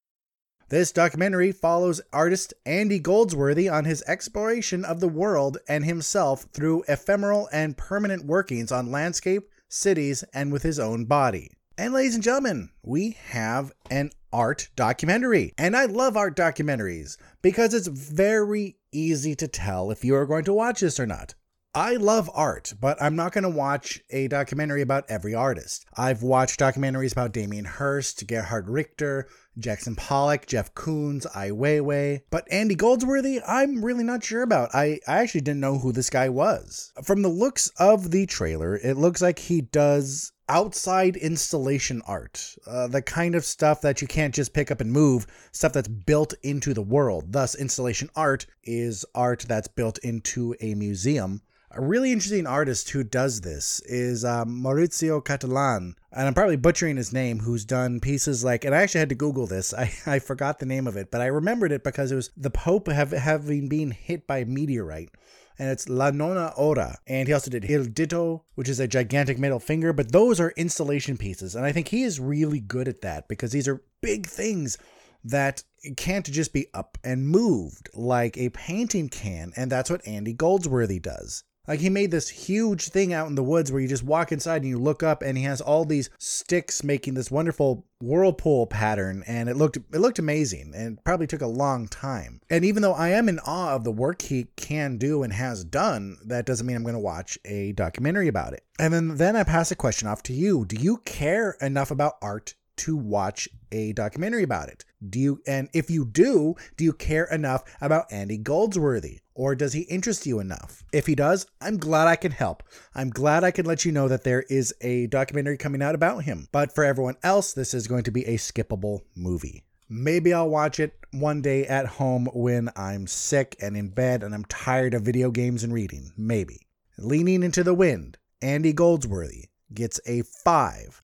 [0.75, 6.83] This documentary follows artist Andy Goldsworthy on his exploration of the world and himself through
[6.89, 11.53] ephemeral and permanent workings on landscape, cities, and with his own body.
[11.79, 15.55] And ladies and gentlemen, we have an art documentary.
[15.57, 20.45] And I love art documentaries because it's very easy to tell if you are going
[20.47, 21.37] to watch this or not.
[21.77, 25.85] I love art, but I'm not going to watch a documentary about every artist.
[25.97, 29.27] I've watched documentaries about Damien Hirst, Gerhard Richter,
[29.59, 32.21] Jackson Pollock, Jeff Koons, Ai Weiwei.
[32.31, 34.73] But Andy Goldsworthy, I'm really not sure about.
[34.73, 36.93] I, I actually didn't know who this guy was.
[37.03, 42.87] From the looks of the trailer, it looks like he does outside installation art, uh,
[42.87, 46.35] the kind of stuff that you can't just pick up and move, stuff that's built
[46.43, 47.33] into the world.
[47.33, 51.41] Thus, installation art is art that's built into a museum.
[51.77, 56.97] A really interesting artist who does this is um, Maurizio Cattelan, and I'm probably butchering
[56.97, 59.75] his name, who's done pieces like, and I actually had to Google this.
[59.79, 62.51] I, I forgot the name of it, but I remembered it because it was the
[62.51, 65.11] Pope have, having been hit by a meteorite.
[65.59, 66.99] and it's La Nona Ora.
[67.09, 70.55] And he also did Il Ditto, which is a gigantic middle finger, but those are
[70.57, 71.57] installation pieces.
[71.57, 74.79] And I think he is really good at that because these are big things
[75.25, 75.65] that
[75.97, 79.53] can't just be up and moved like a painting can.
[79.57, 81.43] And that's what Andy Goldsworthy does.
[81.67, 84.63] Like he made this huge thing out in the woods where you just walk inside
[84.63, 89.25] and you look up and he has all these sticks making this wonderful whirlpool pattern
[89.27, 92.41] and it looked it looked amazing and probably took a long time.
[92.51, 95.65] And even though I am in awe of the work he can do and has
[95.65, 98.65] done, that doesn't mean I'm going to watch a documentary about it.
[98.79, 100.65] And then then I pass a question off to you.
[100.67, 104.85] Do you care enough about art to watch a documentary about it?
[105.07, 109.19] Do you and if you do, do you care enough about Andy Goldsworthy?
[109.35, 110.85] Or does he interest you enough?
[110.93, 112.63] If he does, I'm glad I can help.
[112.95, 116.23] I'm glad I can let you know that there is a documentary coming out about
[116.23, 116.47] him.
[116.53, 119.65] But for everyone else, this is going to be a skippable movie.
[119.89, 124.35] Maybe I'll watch it one day at home when I'm sick and in bed and
[124.35, 126.13] I'm tired of video games and reading.
[126.17, 126.61] Maybe.
[126.97, 131.03] Leaning into the Wind, Andy Goldsworthy gets a 5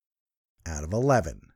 [0.66, 1.49] out of 11.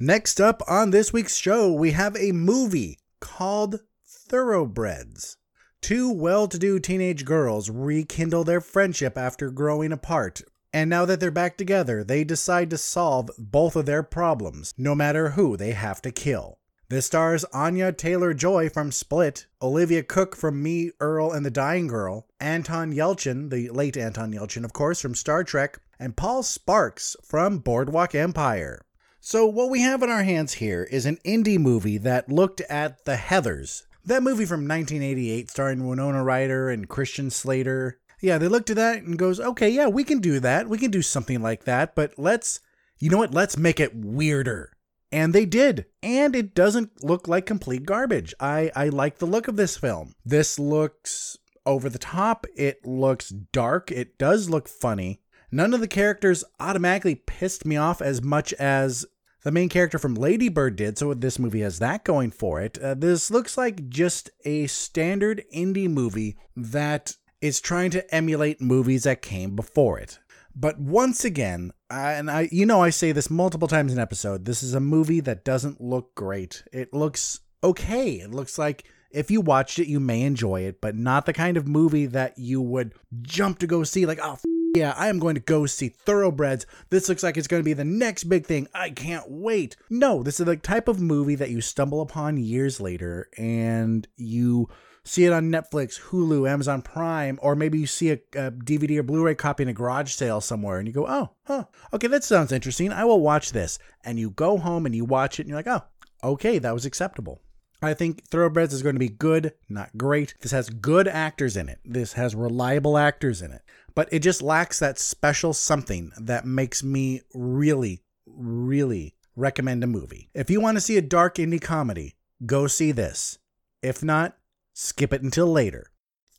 [0.00, 5.36] Next up on this week's show, we have a movie called Thoroughbreds.
[5.80, 11.20] Two well to do teenage girls rekindle their friendship after growing apart, and now that
[11.20, 15.70] they're back together, they decide to solve both of their problems, no matter who they
[15.70, 16.58] have to kill.
[16.88, 21.86] This stars Anya Taylor Joy from Split, Olivia Cooke from Me, Earl, and the Dying
[21.86, 27.14] Girl, Anton Yelchin, the late Anton Yelchin, of course, from Star Trek, and Paul Sparks
[27.22, 28.80] from Boardwalk Empire.
[29.26, 33.06] So, what we have in our hands here is an indie movie that looked at
[33.06, 33.84] the Heathers.
[34.04, 37.98] That movie from 1988 starring Winona Ryder and Christian Slater.
[38.20, 40.68] Yeah, they looked at that and goes, "Okay, yeah, we can do that.
[40.68, 42.60] We can do something like that, but let's
[42.98, 43.32] you know what?
[43.32, 44.72] Let's make it weirder."
[45.10, 45.86] And they did.
[46.02, 48.34] And it doesn't look like complete garbage.
[48.38, 50.12] I I like the look of this film.
[50.26, 52.46] This looks over the top.
[52.54, 53.90] It looks dark.
[53.90, 55.22] It does look funny.
[55.50, 59.06] None of the characters automatically pissed me off as much as
[59.44, 62.78] the main character from Lady Bird did, so this movie has that going for it.
[62.78, 69.04] Uh, this looks like just a standard indie movie that is trying to emulate movies
[69.04, 70.18] that came before it.
[70.56, 74.46] But once again, and I, you know, I say this multiple times in episode.
[74.46, 76.64] This is a movie that doesn't look great.
[76.72, 78.12] It looks okay.
[78.12, 81.56] It looks like if you watched it, you may enjoy it, but not the kind
[81.56, 84.06] of movie that you would jump to go see.
[84.06, 84.38] Like, oh,
[84.74, 86.66] yeah, I am going to go see Thoroughbreds.
[86.90, 88.66] This looks like it's going to be the next big thing.
[88.74, 89.76] I can't wait.
[89.88, 94.68] No, this is the type of movie that you stumble upon years later and you
[95.04, 99.04] see it on Netflix, Hulu, Amazon Prime, or maybe you see a, a, DVD or
[99.04, 102.24] Blu ray copy in a garage sale somewhere and you go, oh, huh, okay, that
[102.24, 102.92] sounds interesting.
[102.92, 103.78] I will watch this.
[104.02, 105.84] And you go home and you watch it and you're like, oh,
[106.24, 107.40] okay, that was acceptable.
[107.84, 110.34] I think Thoroughbreds is going to be good, not great.
[110.40, 111.80] This has good actors in it.
[111.84, 113.62] This has reliable actors in it
[113.94, 120.28] but it just lacks that special something that makes me really, really recommend a movie.
[120.34, 123.38] If you want to see a dark indie comedy, go see this.
[123.82, 124.36] If not,
[124.72, 125.90] skip it until later.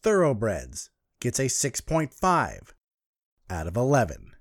[0.01, 0.89] Thoroughbreds
[1.21, 2.71] gets a 6.5
[3.49, 4.31] out of 11.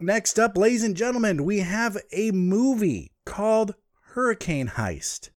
[0.00, 3.74] Next up, ladies and gentlemen, we have a movie called
[4.12, 5.30] Hurricane Heist.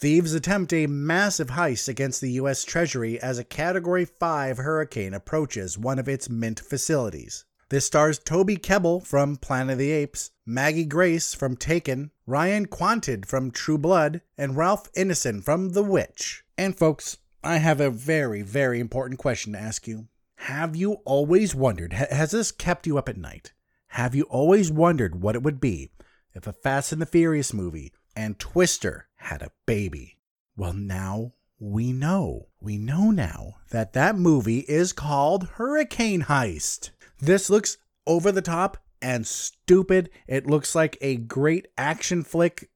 [0.00, 2.64] Thieves attempt a massive heist against the U.S.
[2.64, 7.44] Treasury as a Category 5 hurricane approaches one of its mint facilities.
[7.68, 13.26] This stars Toby Kebbell from Planet of the Apes, Maggie Grace from Taken, Ryan Kwanten
[13.26, 16.44] from True Blood, and Ralph Ineson from The Witch.
[16.56, 20.08] And folks, I have a very, very important question to ask you.
[20.36, 23.52] Have you always wondered, has this kept you up at night?
[23.88, 25.90] Have you always wondered what it would be
[26.34, 30.18] if a Fast and the Furious movie and Twister had a baby.
[30.56, 32.48] Well, now we know.
[32.60, 36.90] We know now that that movie is called Hurricane Heist.
[37.18, 40.10] This looks over the top and stupid.
[40.26, 42.70] It looks like a great action flick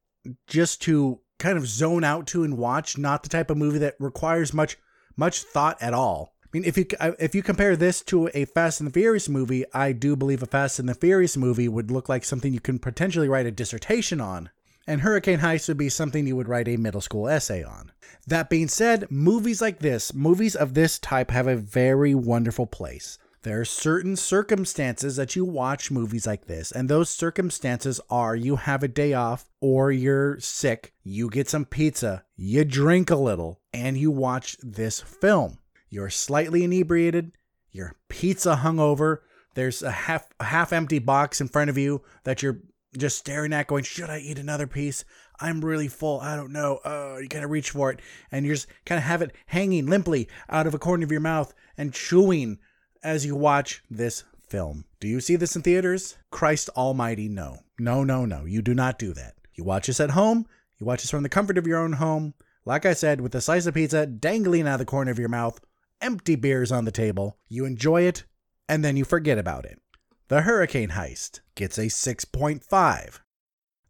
[0.46, 3.96] just to kind of zone out to and watch, not the type of movie that
[3.98, 4.76] requires much
[5.16, 6.34] much thought at all.
[6.42, 9.28] I mean, if you uh, if you compare this to a Fast and the Furious
[9.28, 12.60] movie, I do believe a Fast and the Furious movie would look like something you
[12.60, 14.50] can potentially write a dissertation on
[14.86, 17.92] and Hurricane Heist would be something you would write a middle school essay on.
[18.26, 23.18] That being said, movies like this, movies of this type, have a very wonderful place.
[23.42, 28.56] There are certain circumstances that you watch movies like this, and those circumstances are you
[28.56, 33.60] have a day off, or you're sick, you get some pizza, you drink a little,
[33.72, 35.58] and you watch this film.
[35.90, 37.32] You're slightly inebriated,
[37.70, 39.18] your pizza hungover,
[39.54, 42.60] there's a half a half empty box in front of you that you're
[42.96, 45.04] just staring at, going, Should I eat another piece?
[45.40, 46.20] I'm really full.
[46.20, 46.78] I don't know.
[46.84, 49.86] Uh, you kind of reach for it and you just kind of have it hanging
[49.86, 51.52] limply out of a corner of your mouth.
[51.76, 52.58] and chewing
[53.02, 54.84] as you watch this film.
[55.00, 56.16] Do you see this in theaters?
[56.30, 57.58] Christ Almighty, no.
[57.78, 58.44] No, no, no.
[58.44, 59.34] You do not do that.
[59.54, 60.46] You watch this at home.
[60.78, 62.34] You watch this from the comfort of your own home.
[62.64, 65.28] Like I said, with a slice of pizza dangling out of the corner of your
[65.28, 65.60] mouth,
[66.00, 67.36] empty beers on the table.
[67.48, 68.24] You enjoy it,
[68.68, 69.80] and then you forget about it.
[70.28, 73.20] The Hurricane Heist gets a 6.5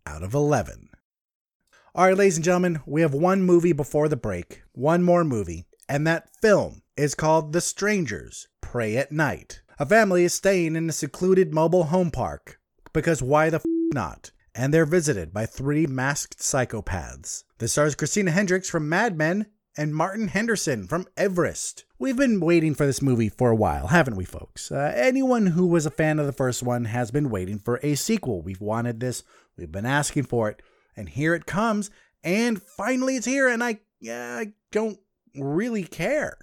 [0.05, 0.89] out of 11.
[1.95, 5.64] All right, ladies and gentlemen, we have one movie before the break, one more movie,
[5.89, 9.62] and that film is called The Strangers Prey at Night.
[9.78, 12.59] A family is staying in a secluded mobile home park
[12.93, 14.32] because why the f not?
[14.57, 17.45] And they're visited by three masked psychopaths.
[17.59, 21.85] This stars Christina Hendricks from Mad Men and Martin Henderson from Everest.
[22.05, 24.70] We've been waiting for this movie for a while, haven't we, folks?
[24.70, 27.94] Uh, anyone who was a fan of the first one has been waiting for a
[27.94, 28.42] sequel.
[28.42, 29.22] We've wanted this,
[29.57, 30.61] we've been asking for it,
[30.98, 31.90] and here it comes.
[32.22, 34.98] And finally, it's here, and I, uh, I don't
[35.34, 36.36] really care.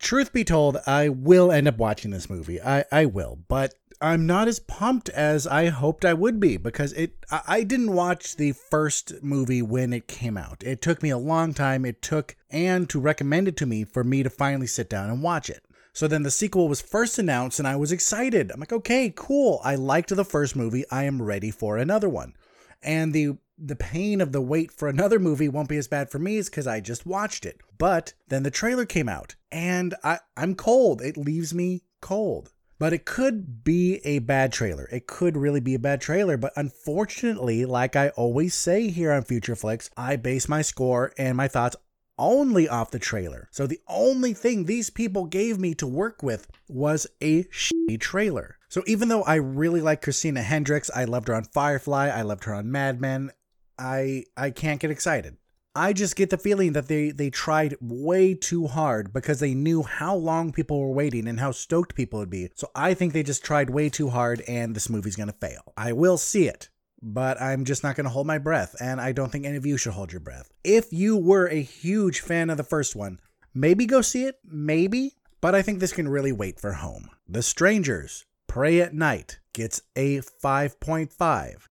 [0.00, 2.60] Truth be told, I will end up watching this movie.
[2.60, 6.92] I, I will, but I'm not as pumped as I hoped I would be because
[6.92, 10.62] it I, didn't watch the first movie when it came out.
[10.64, 11.84] It took me a long time.
[11.84, 15.22] It took Anne to recommend it to me for me to finally sit down and
[15.22, 15.64] watch it.
[15.92, 18.52] So then the sequel was first announced and I was excited.
[18.52, 19.60] I'm like, okay, cool.
[19.64, 20.84] I liked the first movie.
[20.92, 22.34] I am ready for another one.
[22.82, 26.20] And the the pain of the wait for another movie won't be as bad for
[26.20, 27.60] me is because I just watched it.
[27.76, 31.02] But then the trailer came out and I, I'm cold.
[31.02, 32.52] It leaves me cold.
[32.78, 34.88] But it could be a bad trailer.
[34.92, 36.36] It could really be a bad trailer.
[36.36, 41.36] But unfortunately, like I always say here on Future Flicks, I base my score and
[41.36, 41.76] my thoughts
[42.18, 43.48] only off the trailer.
[43.50, 48.58] So the only thing these people gave me to work with was a shitty trailer.
[48.68, 52.44] So even though I really like Christina Hendricks, I loved her on Firefly, I loved
[52.44, 53.30] her on Mad Men,
[53.78, 55.36] I I can't get excited.
[55.78, 59.84] I just get the feeling that they they tried way too hard because they knew
[59.84, 62.50] how long people were waiting and how stoked people would be.
[62.56, 65.72] So I think they just tried way too hard and this movie's going to fail.
[65.76, 66.68] I will see it,
[67.00, 69.66] but I'm just not going to hold my breath and I don't think any of
[69.66, 70.50] you should hold your breath.
[70.64, 73.20] If you were a huge fan of the first one,
[73.54, 77.08] maybe go see it, maybe, but I think this can really wait for home.
[77.28, 81.66] The Strangers Prey at Night gets a 5.5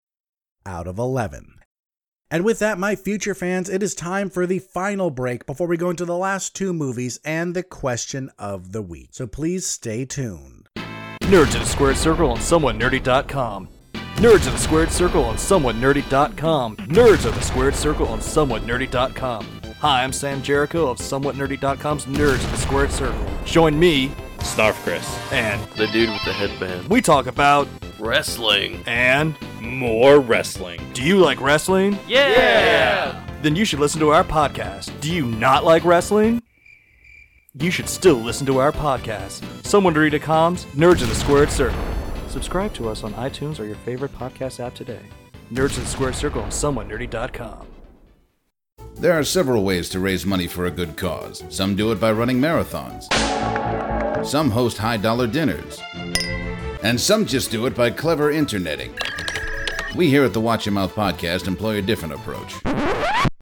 [0.65, 1.56] out of 11.
[2.29, 5.77] And with that, my future fans, it is time for the final break before we
[5.77, 9.09] go into the last two movies and the question of the week.
[9.11, 10.67] So please stay tuned.
[11.21, 13.69] Nerds in a Squared Circle on SomewhatNerdy.com.
[14.15, 16.75] Nerds in a Squared Circle on SomewhatNerdy.com.
[16.77, 19.61] Nerds of the Squared Circle on SomewhatNerdy.com.
[19.79, 23.25] Hi, I'm Sam Jericho of SomewhatNerdy.com's Nerds in the Squared Circle.
[23.45, 25.05] Join me, Snarf Chris.
[25.31, 26.87] and The dude with the headband.
[26.89, 27.67] we talk about
[27.99, 28.83] Wrestling.
[28.85, 30.79] and More wrestling.
[30.93, 31.97] do you like wrestling?
[32.07, 33.23] Yeah!
[33.41, 34.99] Then you should listen to our podcast.
[35.01, 36.41] Do you not like wrestling?
[37.59, 39.41] You should still listen to our podcast.
[39.63, 41.79] SomewhatNerdy.com's Nerds in the Squared Circle.
[42.29, 45.01] Subscribe to us on iTunes or your favorite podcast app today.
[45.51, 47.67] Nerds in the Squared Circle on SomewhatNerdy.com.
[48.95, 51.43] There are several ways to raise money for a good cause.
[51.49, 53.07] Some do it by running marathons.
[54.23, 55.79] Some host high dollar dinners.
[56.83, 58.93] And some just do it by clever interneting.
[59.95, 62.55] We here at the Watch Your Mouth podcast employ a different approach.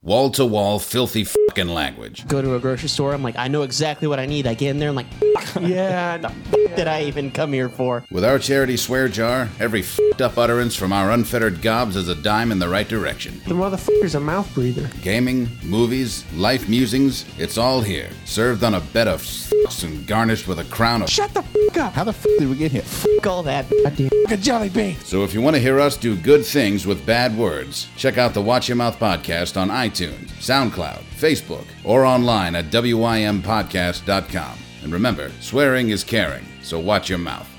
[0.02, 1.26] Wall to wall, filthy
[1.56, 2.28] fucking language.
[2.28, 3.14] go to a grocery store.
[3.14, 4.46] I'm like, I know exactly what I need.
[4.46, 4.90] I get in there.
[4.90, 5.06] I'm like,
[5.62, 8.04] yeah, the f- did I even come here for?
[8.12, 12.16] With our charity swear jar, every fucked up utterance from our unfettered gobs is a
[12.16, 13.40] dime in the right direction.
[13.48, 14.90] The motherfucker's a mouth breather.
[15.02, 18.10] Gaming, movies, life musings, it's all here.
[18.26, 21.78] Served on a bed of fucks and garnished with a crown of Shut the f
[21.78, 21.94] up.
[21.94, 22.82] How the f did we get here?
[22.82, 23.66] Fuck all that.
[23.84, 24.98] Goddamn a jelly bean.
[25.04, 28.34] So if you want to hear us do good things with bad words, check out
[28.34, 34.58] the Watch Your Mouth podcast on iTunes, SoundCloud, Facebook, or online at wympodcast.com.
[34.84, 37.50] And remember, swearing is caring, so watch your mouth.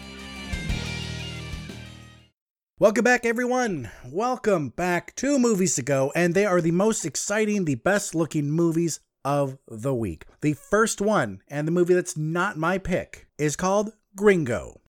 [2.79, 3.91] Welcome back, everyone.
[4.05, 5.17] Welcome back.
[5.17, 9.57] Two movies to go, and they are the most exciting, the best looking movies of
[9.67, 10.27] the week.
[10.43, 14.83] The first one, and the movie that's not my pick, is called Gringo.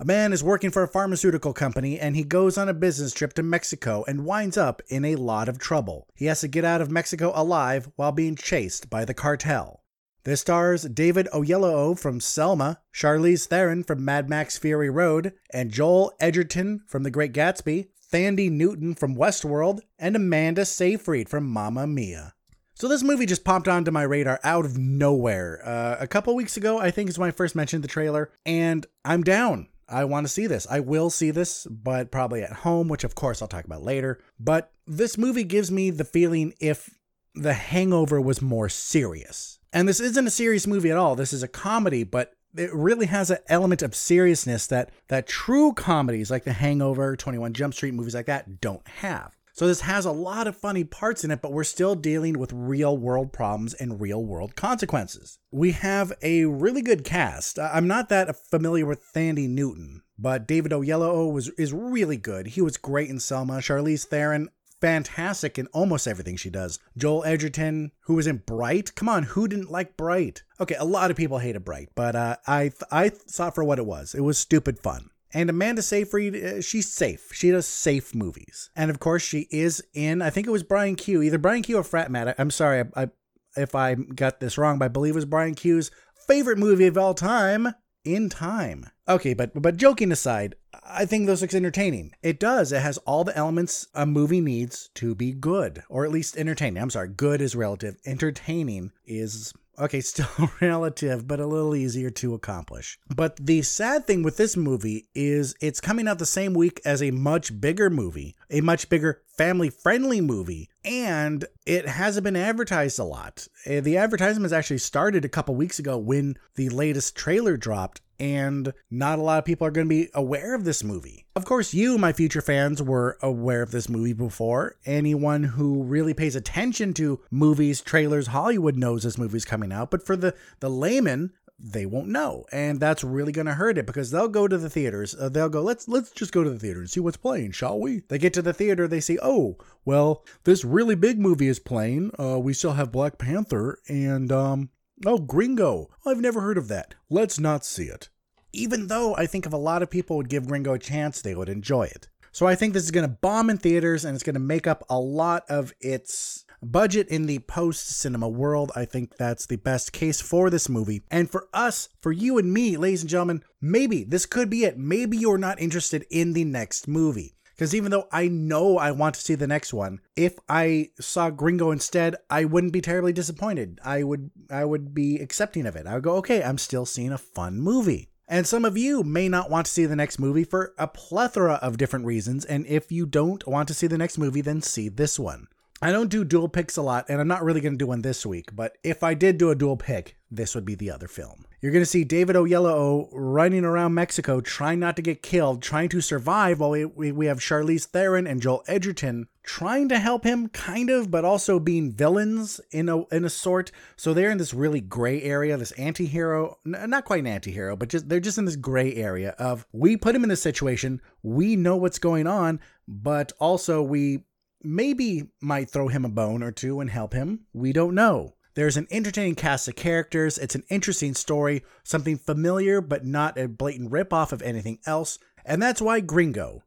[0.00, 3.34] A man is working for a pharmaceutical company and he goes on a business trip
[3.34, 6.08] to Mexico and winds up in a lot of trouble.
[6.14, 9.82] He has to get out of Mexico alive while being chased by the cartel.
[10.24, 16.14] This stars David Oyelowo from Selma, Charlize Theron from Mad Max Fury Road, and Joel
[16.18, 22.32] Edgerton from The Great Gatsby, Thandie Newton from Westworld, and Amanda Seyfried from Mamma Mia.
[22.72, 25.60] So this movie just popped onto my radar out of nowhere.
[25.62, 28.86] Uh, a couple weeks ago, I think is when I first mentioned the trailer, and
[29.04, 29.68] I'm down.
[29.90, 30.66] I want to see this.
[30.70, 34.20] I will see this, but probably at home, which of course I'll talk about later.
[34.38, 36.90] But this movie gives me the feeling if
[37.34, 39.58] The Hangover was more serious.
[39.72, 41.16] And this isn't a serious movie at all.
[41.16, 45.72] This is a comedy, but it really has an element of seriousness that that true
[45.72, 49.36] comedies like The Hangover, 21 Jump Street, movies like that don't have.
[49.60, 52.50] So this has a lot of funny parts in it, but we're still dealing with
[52.50, 55.38] real world problems and real world consequences.
[55.50, 57.58] We have a really good cast.
[57.58, 62.46] I'm not that familiar with Thandie Newton, but David Oyelowo was is really good.
[62.46, 63.58] He was great in Selma.
[63.58, 64.48] Charlize Theron
[64.80, 66.78] fantastic in almost everything she does.
[66.96, 68.94] Joel Edgerton, who was in Bright.
[68.94, 70.42] Come on, who didn't like Bright?
[70.58, 73.78] Okay, a lot of people hated Bright, but uh, I I saw it for what
[73.78, 74.14] it was.
[74.14, 75.10] It was stupid fun.
[75.32, 77.30] And Amanda Seyfried, uh, she's safe.
[77.32, 78.70] She does safe movies.
[78.74, 81.78] And of course, she is in, I think it was Brian Q, either Brian Q
[81.78, 82.34] or Frat Matt.
[82.38, 83.08] I'm sorry I, I,
[83.56, 85.90] if I got this wrong, but I believe it was Brian Q's
[86.26, 87.74] favorite movie of all time,
[88.04, 88.86] In Time.
[89.08, 90.54] Okay, but but joking aside,
[90.84, 92.12] I think this looks entertaining.
[92.22, 92.70] It does.
[92.70, 96.80] It has all the elements a movie needs to be good, or at least entertaining.
[96.80, 97.96] I'm sorry, good is relative.
[98.06, 102.98] Entertaining is Okay, still relative, but a little easier to accomplish.
[103.14, 107.02] But the sad thing with this movie is it's coming out the same week as
[107.02, 112.98] a much bigger movie, a much bigger family friendly movie, and it hasn't been advertised
[112.98, 113.48] a lot.
[113.66, 118.72] Uh, the advertisements actually started a couple weeks ago when the latest trailer dropped, and
[118.90, 121.26] not a lot of people are going to be aware of this movie.
[121.34, 124.76] Of course, you, my future fans, were aware of this movie before.
[124.84, 129.90] Anyone who really pays attention to movies, trailers, Hollywood knows this movie's coming out.
[129.90, 133.86] But for the, the layman, they won't know and that's really going to hurt it
[133.86, 136.58] because they'll go to the theaters uh, they'll go let's let's just go to the
[136.58, 139.58] theater and see what's playing shall we they get to the theater they see oh
[139.84, 144.70] well this really big movie is playing uh, we still have black panther and um
[145.06, 148.08] oh gringo i've never heard of that let's not see it
[148.52, 151.34] even though i think if a lot of people would give gringo a chance they
[151.34, 154.24] would enjoy it so i think this is going to bomb in theaters and it's
[154.24, 158.70] going to make up a lot of its budget in the post cinema world.
[158.76, 161.02] I think that's the best case for this movie.
[161.10, 164.78] And for us, for you and me, ladies and gentlemen, maybe this could be it.
[164.78, 167.34] Maybe you're not interested in the next movie.
[167.60, 171.28] Because even though I know I want to see the next one, if I saw
[171.28, 173.78] Gringo instead, I wouldn't be terribly disappointed.
[173.84, 175.86] I would I would be accepting of it.
[175.86, 178.08] I would go, okay, I'm still seeing a fun movie.
[178.26, 181.58] And some of you may not want to see the next movie for a plethora
[181.60, 182.46] of different reasons.
[182.46, 185.46] And if you don't want to see the next movie, then see this one.
[185.82, 188.00] I don't do dual picks a lot, and I'm not really going to do one
[188.00, 191.08] this week, but if I did do a dual pick, this would be the other
[191.08, 191.44] film.
[191.60, 195.90] You're going to see David Oyelowo running around Mexico trying not to get killed, trying
[195.90, 200.48] to survive, while we, we, have Charlize Theron and Joel Edgerton trying to help him,
[200.48, 203.72] kind of, but also being villains in a, in a sort.
[203.96, 207.76] So they're in this really gray area, this anti hero, not quite an anti hero,
[207.76, 211.02] but just they're just in this gray area of we put him in this situation,
[211.22, 212.58] we know what's going on,
[212.88, 214.24] but also we
[214.62, 217.40] maybe might throw him a bone or two and help him.
[217.52, 218.34] We don't know.
[218.60, 220.36] There's an entertaining cast of characters.
[220.36, 225.18] It's an interesting story, something familiar but not a blatant ripoff of anything else.
[225.46, 226.64] And that's why Gringo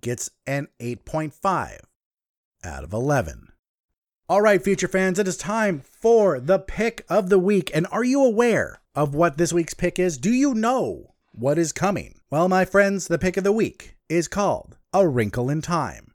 [0.00, 1.80] gets an 8.5
[2.64, 3.48] out of 11.
[4.26, 7.70] All right, future fans, it is time for the pick of the week.
[7.74, 10.16] And are you aware of what this week's pick is?
[10.16, 12.20] Do you know what is coming?
[12.30, 16.14] Well, my friends, the pick of the week is called A Wrinkle in Time.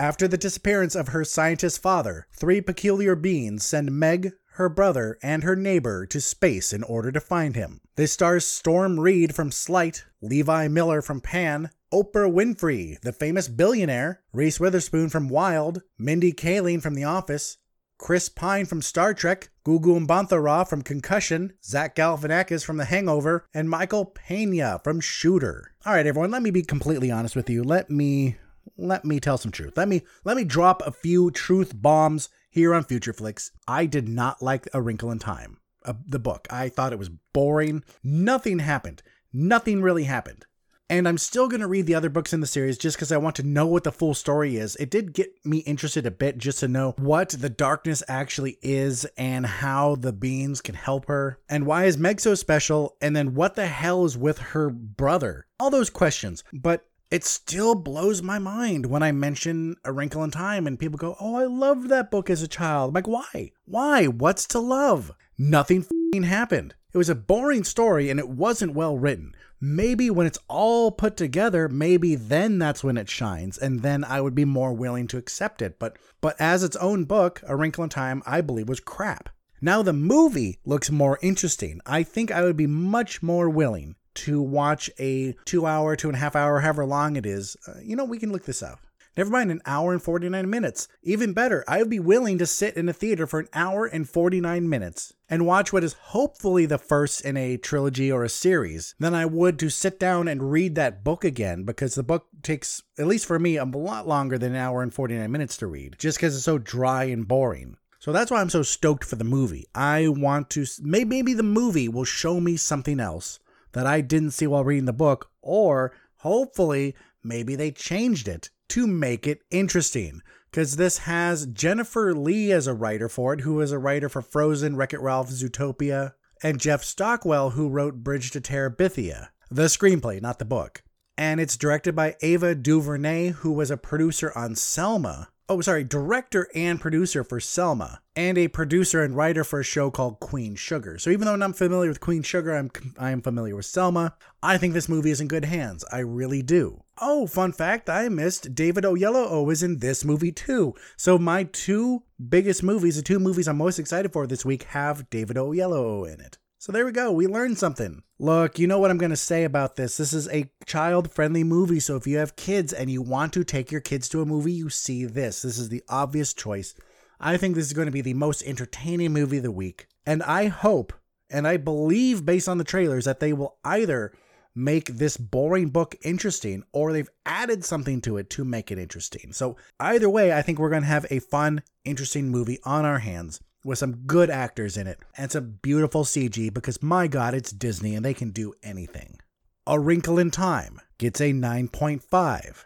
[0.00, 5.44] After the disappearance of her scientist father, three peculiar beings send Meg, her brother, and
[5.44, 7.80] her neighbor to space in order to find him.
[7.96, 14.20] This stars Storm Reid from Sleight, Levi Miller from Pan, Oprah Winfrey, the famous billionaire,
[14.32, 17.58] Reese Witherspoon from Wild, Mindy Kaling from The Office,
[17.98, 23.70] Chris Pine from Star Trek, Gugu Mbatha-Raw from Concussion, Zach Galifianakis from The Hangover, and
[23.70, 25.72] Michael Pena from Shooter.
[25.86, 27.62] All right, everyone, let me be completely honest with you.
[27.62, 28.36] Let me
[28.76, 29.76] let me tell some truth.
[29.76, 33.50] Let me let me drop a few truth bombs here on Future Flicks.
[33.66, 36.46] I did not like A Wrinkle in Time, uh, the book.
[36.50, 37.84] I thought it was boring.
[38.02, 39.02] Nothing happened.
[39.32, 40.46] Nothing really happened.
[40.90, 43.18] And I'm still going to read the other books in the series just because I
[43.18, 44.74] want to know what the full story is.
[44.76, 49.04] It did get me interested a bit just to know what the darkness actually is
[49.18, 51.40] and how the beings can help her.
[51.46, 52.96] And why is Meg so special?
[53.02, 55.46] And then what the hell is with her brother?
[55.60, 56.42] All those questions.
[56.54, 60.98] But it still blows my mind when I mention A Wrinkle in Time and people
[60.98, 62.90] go, Oh, I loved that book as a child.
[62.90, 63.52] I'm like, why?
[63.64, 64.06] Why?
[64.06, 65.12] What's to love?
[65.38, 65.86] Nothing
[66.22, 66.74] happened.
[66.92, 69.34] It was a boring story and it wasn't well written.
[69.60, 74.20] Maybe when it's all put together, maybe then that's when it shines, and then I
[74.20, 75.80] would be more willing to accept it.
[75.80, 79.30] But but as its own book, A Wrinkle in Time, I believe was crap.
[79.60, 81.80] Now the movie looks more interesting.
[81.84, 86.16] I think I would be much more willing to watch a two hour, two and
[86.16, 88.80] a half hour, however long it is, uh, you know, we can look this up.
[89.18, 90.86] Never mind an hour and 49 minutes.
[91.02, 94.08] Even better, I would be willing to sit in a theater for an hour and
[94.08, 98.94] 49 minutes and watch what is hopefully the first in a trilogy or a series
[99.00, 102.80] than I would to sit down and read that book again because the book takes,
[102.96, 105.96] at least for me, a lot longer than an hour and 49 minutes to read
[105.98, 107.76] just because it's so dry and boring.
[107.98, 109.66] So that's why I'm so stoked for the movie.
[109.74, 113.40] I want to, maybe, maybe the movie will show me something else
[113.78, 118.88] that I didn't see while reading the book, or hopefully, maybe they changed it to
[118.88, 120.20] make it interesting.
[120.50, 124.20] Because this has Jennifer Lee as a writer for it, who is a writer for
[124.20, 130.20] Frozen, Wreck It Ralph, Zootopia, and Jeff Stockwell, who wrote Bridge to Terabithia, the screenplay,
[130.20, 130.82] not the book.
[131.16, 136.48] And it's directed by Ava DuVernay, who was a producer on Selma, oh, sorry, director
[136.54, 140.98] and producer for Selma, and a producer and writer for a show called Queen Sugar.
[140.98, 144.14] So even though I'm not familiar with Queen Sugar, I'm I am familiar with Selma.
[144.42, 145.84] I think this movie is in good hands.
[145.90, 146.82] I really do.
[147.00, 150.74] Oh, fun fact, I missed David Oyelowo is in this movie too.
[150.96, 155.08] So my two biggest movies, the two movies I'm most excited for this week, have
[155.10, 156.38] David Oyelowo in it.
[156.60, 157.12] So there we go.
[157.12, 158.02] We learned something.
[158.18, 159.96] Look, you know what I'm going to say about this.
[159.96, 161.78] This is a child friendly movie.
[161.78, 164.52] So if you have kids and you want to take your kids to a movie,
[164.52, 165.42] you see this.
[165.42, 166.74] This is the obvious choice.
[167.20, 169.86] I think this is going to be the most entertaining movie of the week.
[170.04, 170.92] And I hope
[171.30, 174.12] and I believe based on the trailers that they will either
[174.52, 179.32] make this boring book interesting or they've added something to it to make it interesting.
[179.32, 182.98] So either way, I think we're going to have a fun, interesting movie on our
[182.98, 187.50] hands with some good actors in it and some beautiful CG because my god, it's
[187.50, 189.18] Disney and they can do anything.
[189.66, 192.64] A Wrinkle in Time gets a 9.5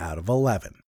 [0.00, 0.80] out of 11.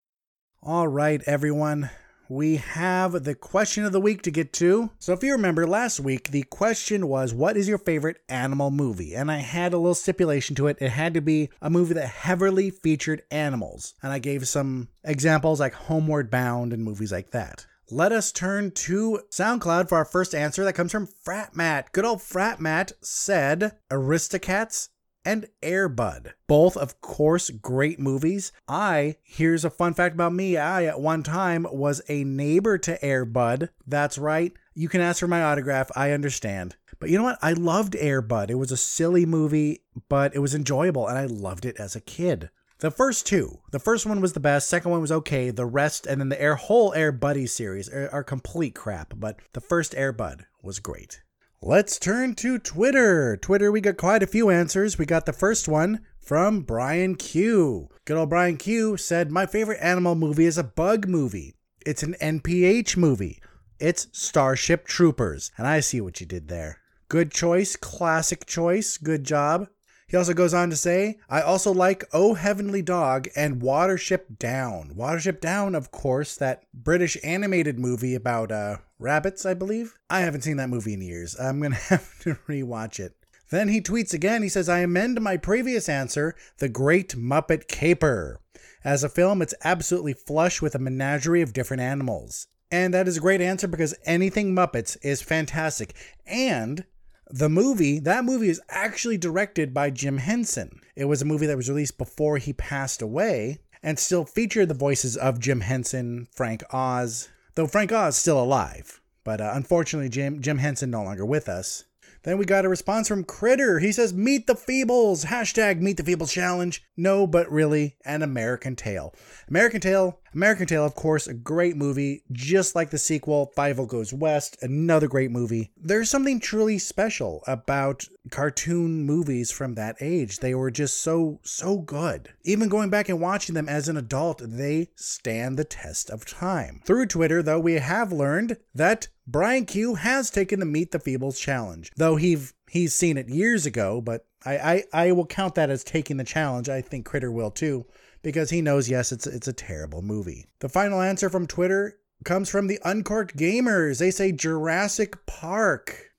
[0.63, 1.89] All right, everyone.
[2.30, 4.89] We have the question of the week to get to.
[4.99, 9.15] So, if you remember last week, the question was, What is your favorite animal movie?
[9.15, 10.78] And I had a little stipulation to it.
[10.82, 13.93] It had to be a movie that heavily featured animals.
[14.03, 18.71] And I gave some examples like Homeward Bound and movies like that let us turn
[18.71, 20.63] to SoundCloud for our first answer.
[20.63, 21.91] That comes from Frat Matt.
[21.93, 24.89] Good old Frat Matt said Aristocats
[25.23, 26.33] and Airbud.
[26.47, 28.51] Both, of course, great movies.
[28.67, 32.99] I, here's a fun fact about me I, at one time, was a neighbor to
[32.99, 33.69] Airbud.
[33.85, 34.53] That's right.
[34.73, 35.91] You can ask for my autograph.
[35.95, 36.75] I understand.
[36.99, 37.39] But you know what?
[37.41, 38.49] I loved Airbud.
[38.49, 42.01] It was a silly movie, but it was enjoyable, and I loved it as a
[42.01, 42.49] kid.
[42.80, 45.49] The first two, the first one was the best, second one was okay.
[45.49, 49.13] The rest, and then the Air whole Air Buddy series are, are complete crap.
[49.17, 51.21] But the first Air Bud was great.
[51.59, 53.36] Let's turn to Twitter.
[53.36, 54.99] Twitter, we got quite a few answers.
[54.99, 57.89] We got the first one from Brian Q.
[58.05, 61.55] Good old Brian Q said, My favorite animal movie is a bug movie.
[61.84, 63.41] It's an NPH movie.
[63.80, 65.51] It's Starship Troopers.
[65.57, 66.82] And I see what you did there.
[67.09, 68.97] Good choice, classic choice.
[68.97, 69.67] Good job.
[70.08, 74.93] He also goes on to say, I also like Oh Heavenly Dog and Watership Down.
[74.95, 79.95] Watership Down, of course, that British animated movie about uh, rabbits, I believe.
[80.10, 81.38] I haven't seen that movie in years.
[81.38, 83.18] I'm going to have to rewatch it.
[83.49, 84.43] Then he tweets again.
[84.43, 88.39] He says, I amend my previous answer, The Great Muppet Caper.
[88.86, 92.47] As a film, it's absolutely flush with a menagerie of different animals.
[92.72, 95.93] And that is a great answer because anything Muppets is fantastic.
[96.26, 96.86] And
[97.30, 100.82] the movie, that movie is actually directed by Jim Henson.
[100.95, 104.73] It was a movie that was released before he passed away and still featured the
[104.73, 109.01] voices of Jim Henson, Frank Oz, though Frank Oz is still alive.
[109.23, 111.84] But uh, unfortunately, Jim, Jim Henson no longer with us.
[112.28, 113.80] Then we got a response from Critter.
[113.80, 115.28] He says, Meet the Feebles.
[115.28, 116.84] Hashtag Meet the Feebles Challenge.
[116.97, 119.15] No, but really, an American Tail.
[119.47, 124.11] American Tail, American Tail, of course, a great movie, just like the sequel, Fievel Goes
[124.11, 125.71] West, another great movie.
[125.78, 130.39] There's something truly special about cartoon movies from that age.
[130.39, 132.34] They were just so, so good.
[132.43, 136.82] Even going back and watching them as an adult, they stand the test of time.
[136.84, 141.38] Through Twitter, though, we have learned that Brian Q has taken the Meet the Feebles
[141.38, 145.69] challenge, though he've he's seen it years ago, but I, I, I will count that
[145.69, 146.69] as taking the challenge.
[146.69, 147.86] I think Critter will too,
[148.21, 150.45] because he knows yes, it's it's a terrible movie.
[150.59, 153.99] The final answer from Twitter comes from the Uncorked Gamers.
[153.99, 156.11] They say Jurassic Park.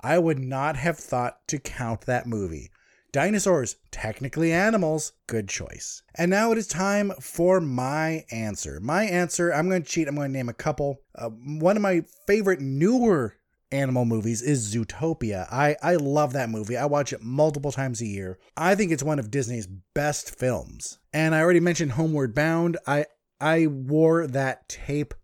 [0.00, 2.70] I would not have thought to count that movie.
[3.12, 6.02] Dinosaurs, technically animals, good choice.
[6.14, 8.78] And now it is time for my answer.
[8.80, 11.00] My answer, I'm going to cheat, I'm going to name a couple.
[11.14, 13.36] Uh, one of my favorite newer
[13.72, 15.46] animal movies is Zootopia.
[15.50, 16.76] I, I love that movie.
[16.76, 18.38] I watch it multiple times a year.
[18.56, 20.98] I think it's one of Disney's best films.
[21.12, 22.78] And I already mentioned Homeward Bound.
[22.86, 23.06] I
[23.40, 25.14] I wore that tape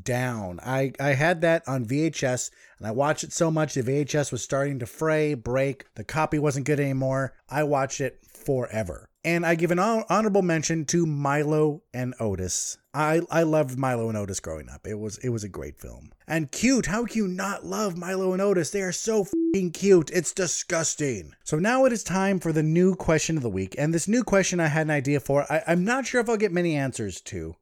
[0.00, 0.60] down.
[0.62, 4.42] I, I had that on VHS and I watched it so much the VHS was
[4.42, 7.34] starting to fray, break, the copy wasn't good anymore.
[7.48, 9.08] I watched it forever.
[9.24, 12.78] And I give an hon- mention to Milo and Otis.
[12.92, 14.86] I, I loved Milo and Otis growing up.
[14.86, 16.12] It was it was a great film.
[16.26, 16.86] And cute.
[16.86, 18.70] How can you not love Milo and Otis?
[18.70, 20.10] They are so fing cute.
[20.12, 21.34] It's disgusting.
[21.44, 23.76] So now it is time for the new question of the week.
[23.78, 25.50] And this new question I had an idea for.
[25.50, 27.54] I, I'm not sure if I'll get many answers to.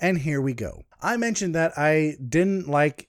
[0.00, 0.84] And here we go.
[1.00, 3.08] I mentioned that I didn't like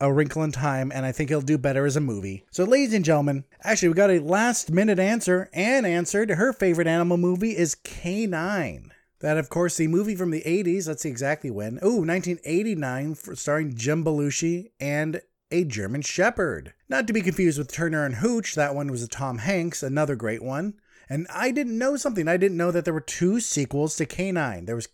[0.00, 2.44] A Wrinkle in Time, and I think it'll do better as a movie.
[2.50, 5.50] So, ladies and gentlemen, actually, we got a last minute answer.
[5.52, 8.90] Anne answered her favorite animal movie is K9.
[9.20, 10.88] That, of course, the movie from the 80s.
[10.88, 11.78] Let's see exactly when.
[11.84, 15.20] Ooh, 1989, starring Jim Belushi and
[15.50, 16.72] a German Shepherd.
[16.88, 18.54] Not to be confused with Turner and Hooch.
[18.54, 20.74] That one was a Tom Hanks, another great one.
[21.08, 22.28] And I didn't know something.
[22.28, 24.66] I didn't know that there were two sequels to K9.
[24.66, 24.88] There was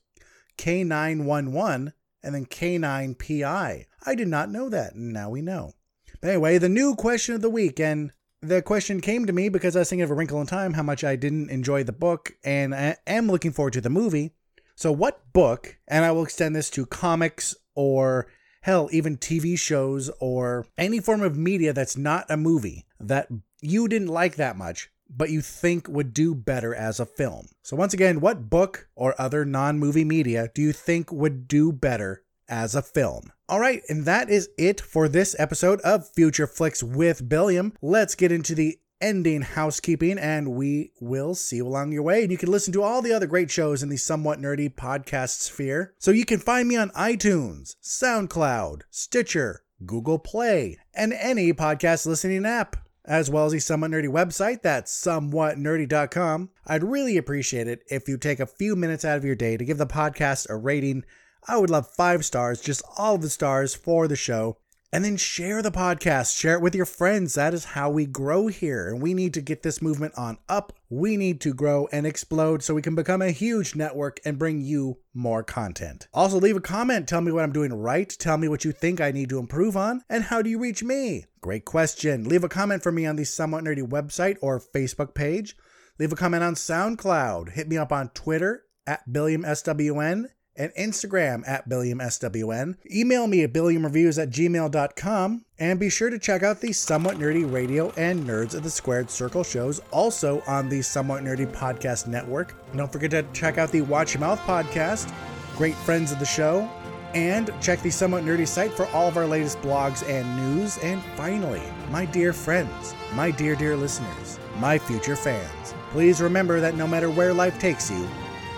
[0.58, 1.92] K911
[2.22, 3.84] and then K9PI.
[4.04, 5.72] I did not know that, and now we know.
[6.20, 8.10] But anyway, the new question of the week, and
[8.42, 10.82] the question came to me because I was thinking of A Wrinkle in Time, how
[10.82, 14.32] much I didn't enjoy the book, and I am looking forward to the movie.
[14.74, 18.26] So, what book, and I will extend this to comics or
[18.62, 23.28] hell, even TV shows or any form of media that's not a movie that
[23.60, 27.48] you didn't like that much, but you think would do better as a film.
[27.62, 31.72] So, once again, what book or other non movie media do you think would do
[31.72, 33.32] better as a film?
[33.48, 37.72] All right, and that is it for this episode of Future Flicks with Billiam.
[37.80, 42.22] Let's get into the ending housekeeping and we will see you along your way.
[42.22, 45.40] And you can listen to all the other great shows in the somewhat nerdy podcast
[45.40, 45.94] sphere.
[45.98, 52.46] So you can find me on iTunes, SoundCloud, Stitcher, Google Play, and any podcast listening
[52.46, 52.76] app
[53.06, 56.50] as well as the Somewhat Nerdy website, that's somewhatnerdy.com.
[56.66, 59.64] I'd really appreciate it if you take a few minutes out of your day to
[59.64, 61.04] give the podcast a rating.
[61.48, 64.58] I would love five stars, just all of the stars for the show.
[64.92, 67.34] And then share the podcast, share it with your friends.
[67.34, 68.88] That is how we grow here.
[68.88, 70.72] And we need to get this movement on up.
[70.88, 74.60] We need to grow and explode so we can become a huge network and bring
[74.60, 76.06] you more content.
[76.14, 77.08] Also, leave a comment.
[77.08, 78.08] Tell me what I'm doing right.
[78.08, 80.02] Tell me what you think I need to improve on.
[80.08, 81.26] And how do you reach me?
[81.40, 82.24] Great question.
[82.24, 85.56] Leave a comment for me on the Somewhat Nerdy website or Facebook page.
[85.98, 87.52] Leave a comment on SoundCloud.
[87.52, 90.26] Hit me up on Twitter at BilliamSWN
[90.58, 92.76] and Instagram at BilliamSWN.
[92.90, 95.44] Email me at BilliamReviews at gmail.com.
[95.58, 99.10] And be sure to check out the Somewhat Nerdy Radio and Nerds of the Squared
[99.10, 102.54] Circle shows, also on the Somewhat Nerdy Podcast Network.
[102.68, 105.10] And don't forget to check out the Watch Your Mouth podcast,
[105.56, 106.68] great friends of the show.
[107.14, 110.76] And check the Somewhat Nerdy site for all of our latest blogs and news.
[110.78, 116.74] And finally, my dear friends, my dear, dear listeners, my future fans, please remember that
[116.74, 118.06] no matter where life takes you,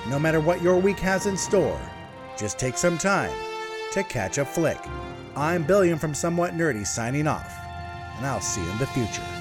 [0.08, 1.80] no matter what your week has in store,
[2.36, 3.32] just take some time
[3.92, 4.78] to catch a flick.
[5.36, 7.54] I'm Billiam from Somewhat Nerdy signing off,
[8.16, 9.37] and I'll see you in the future.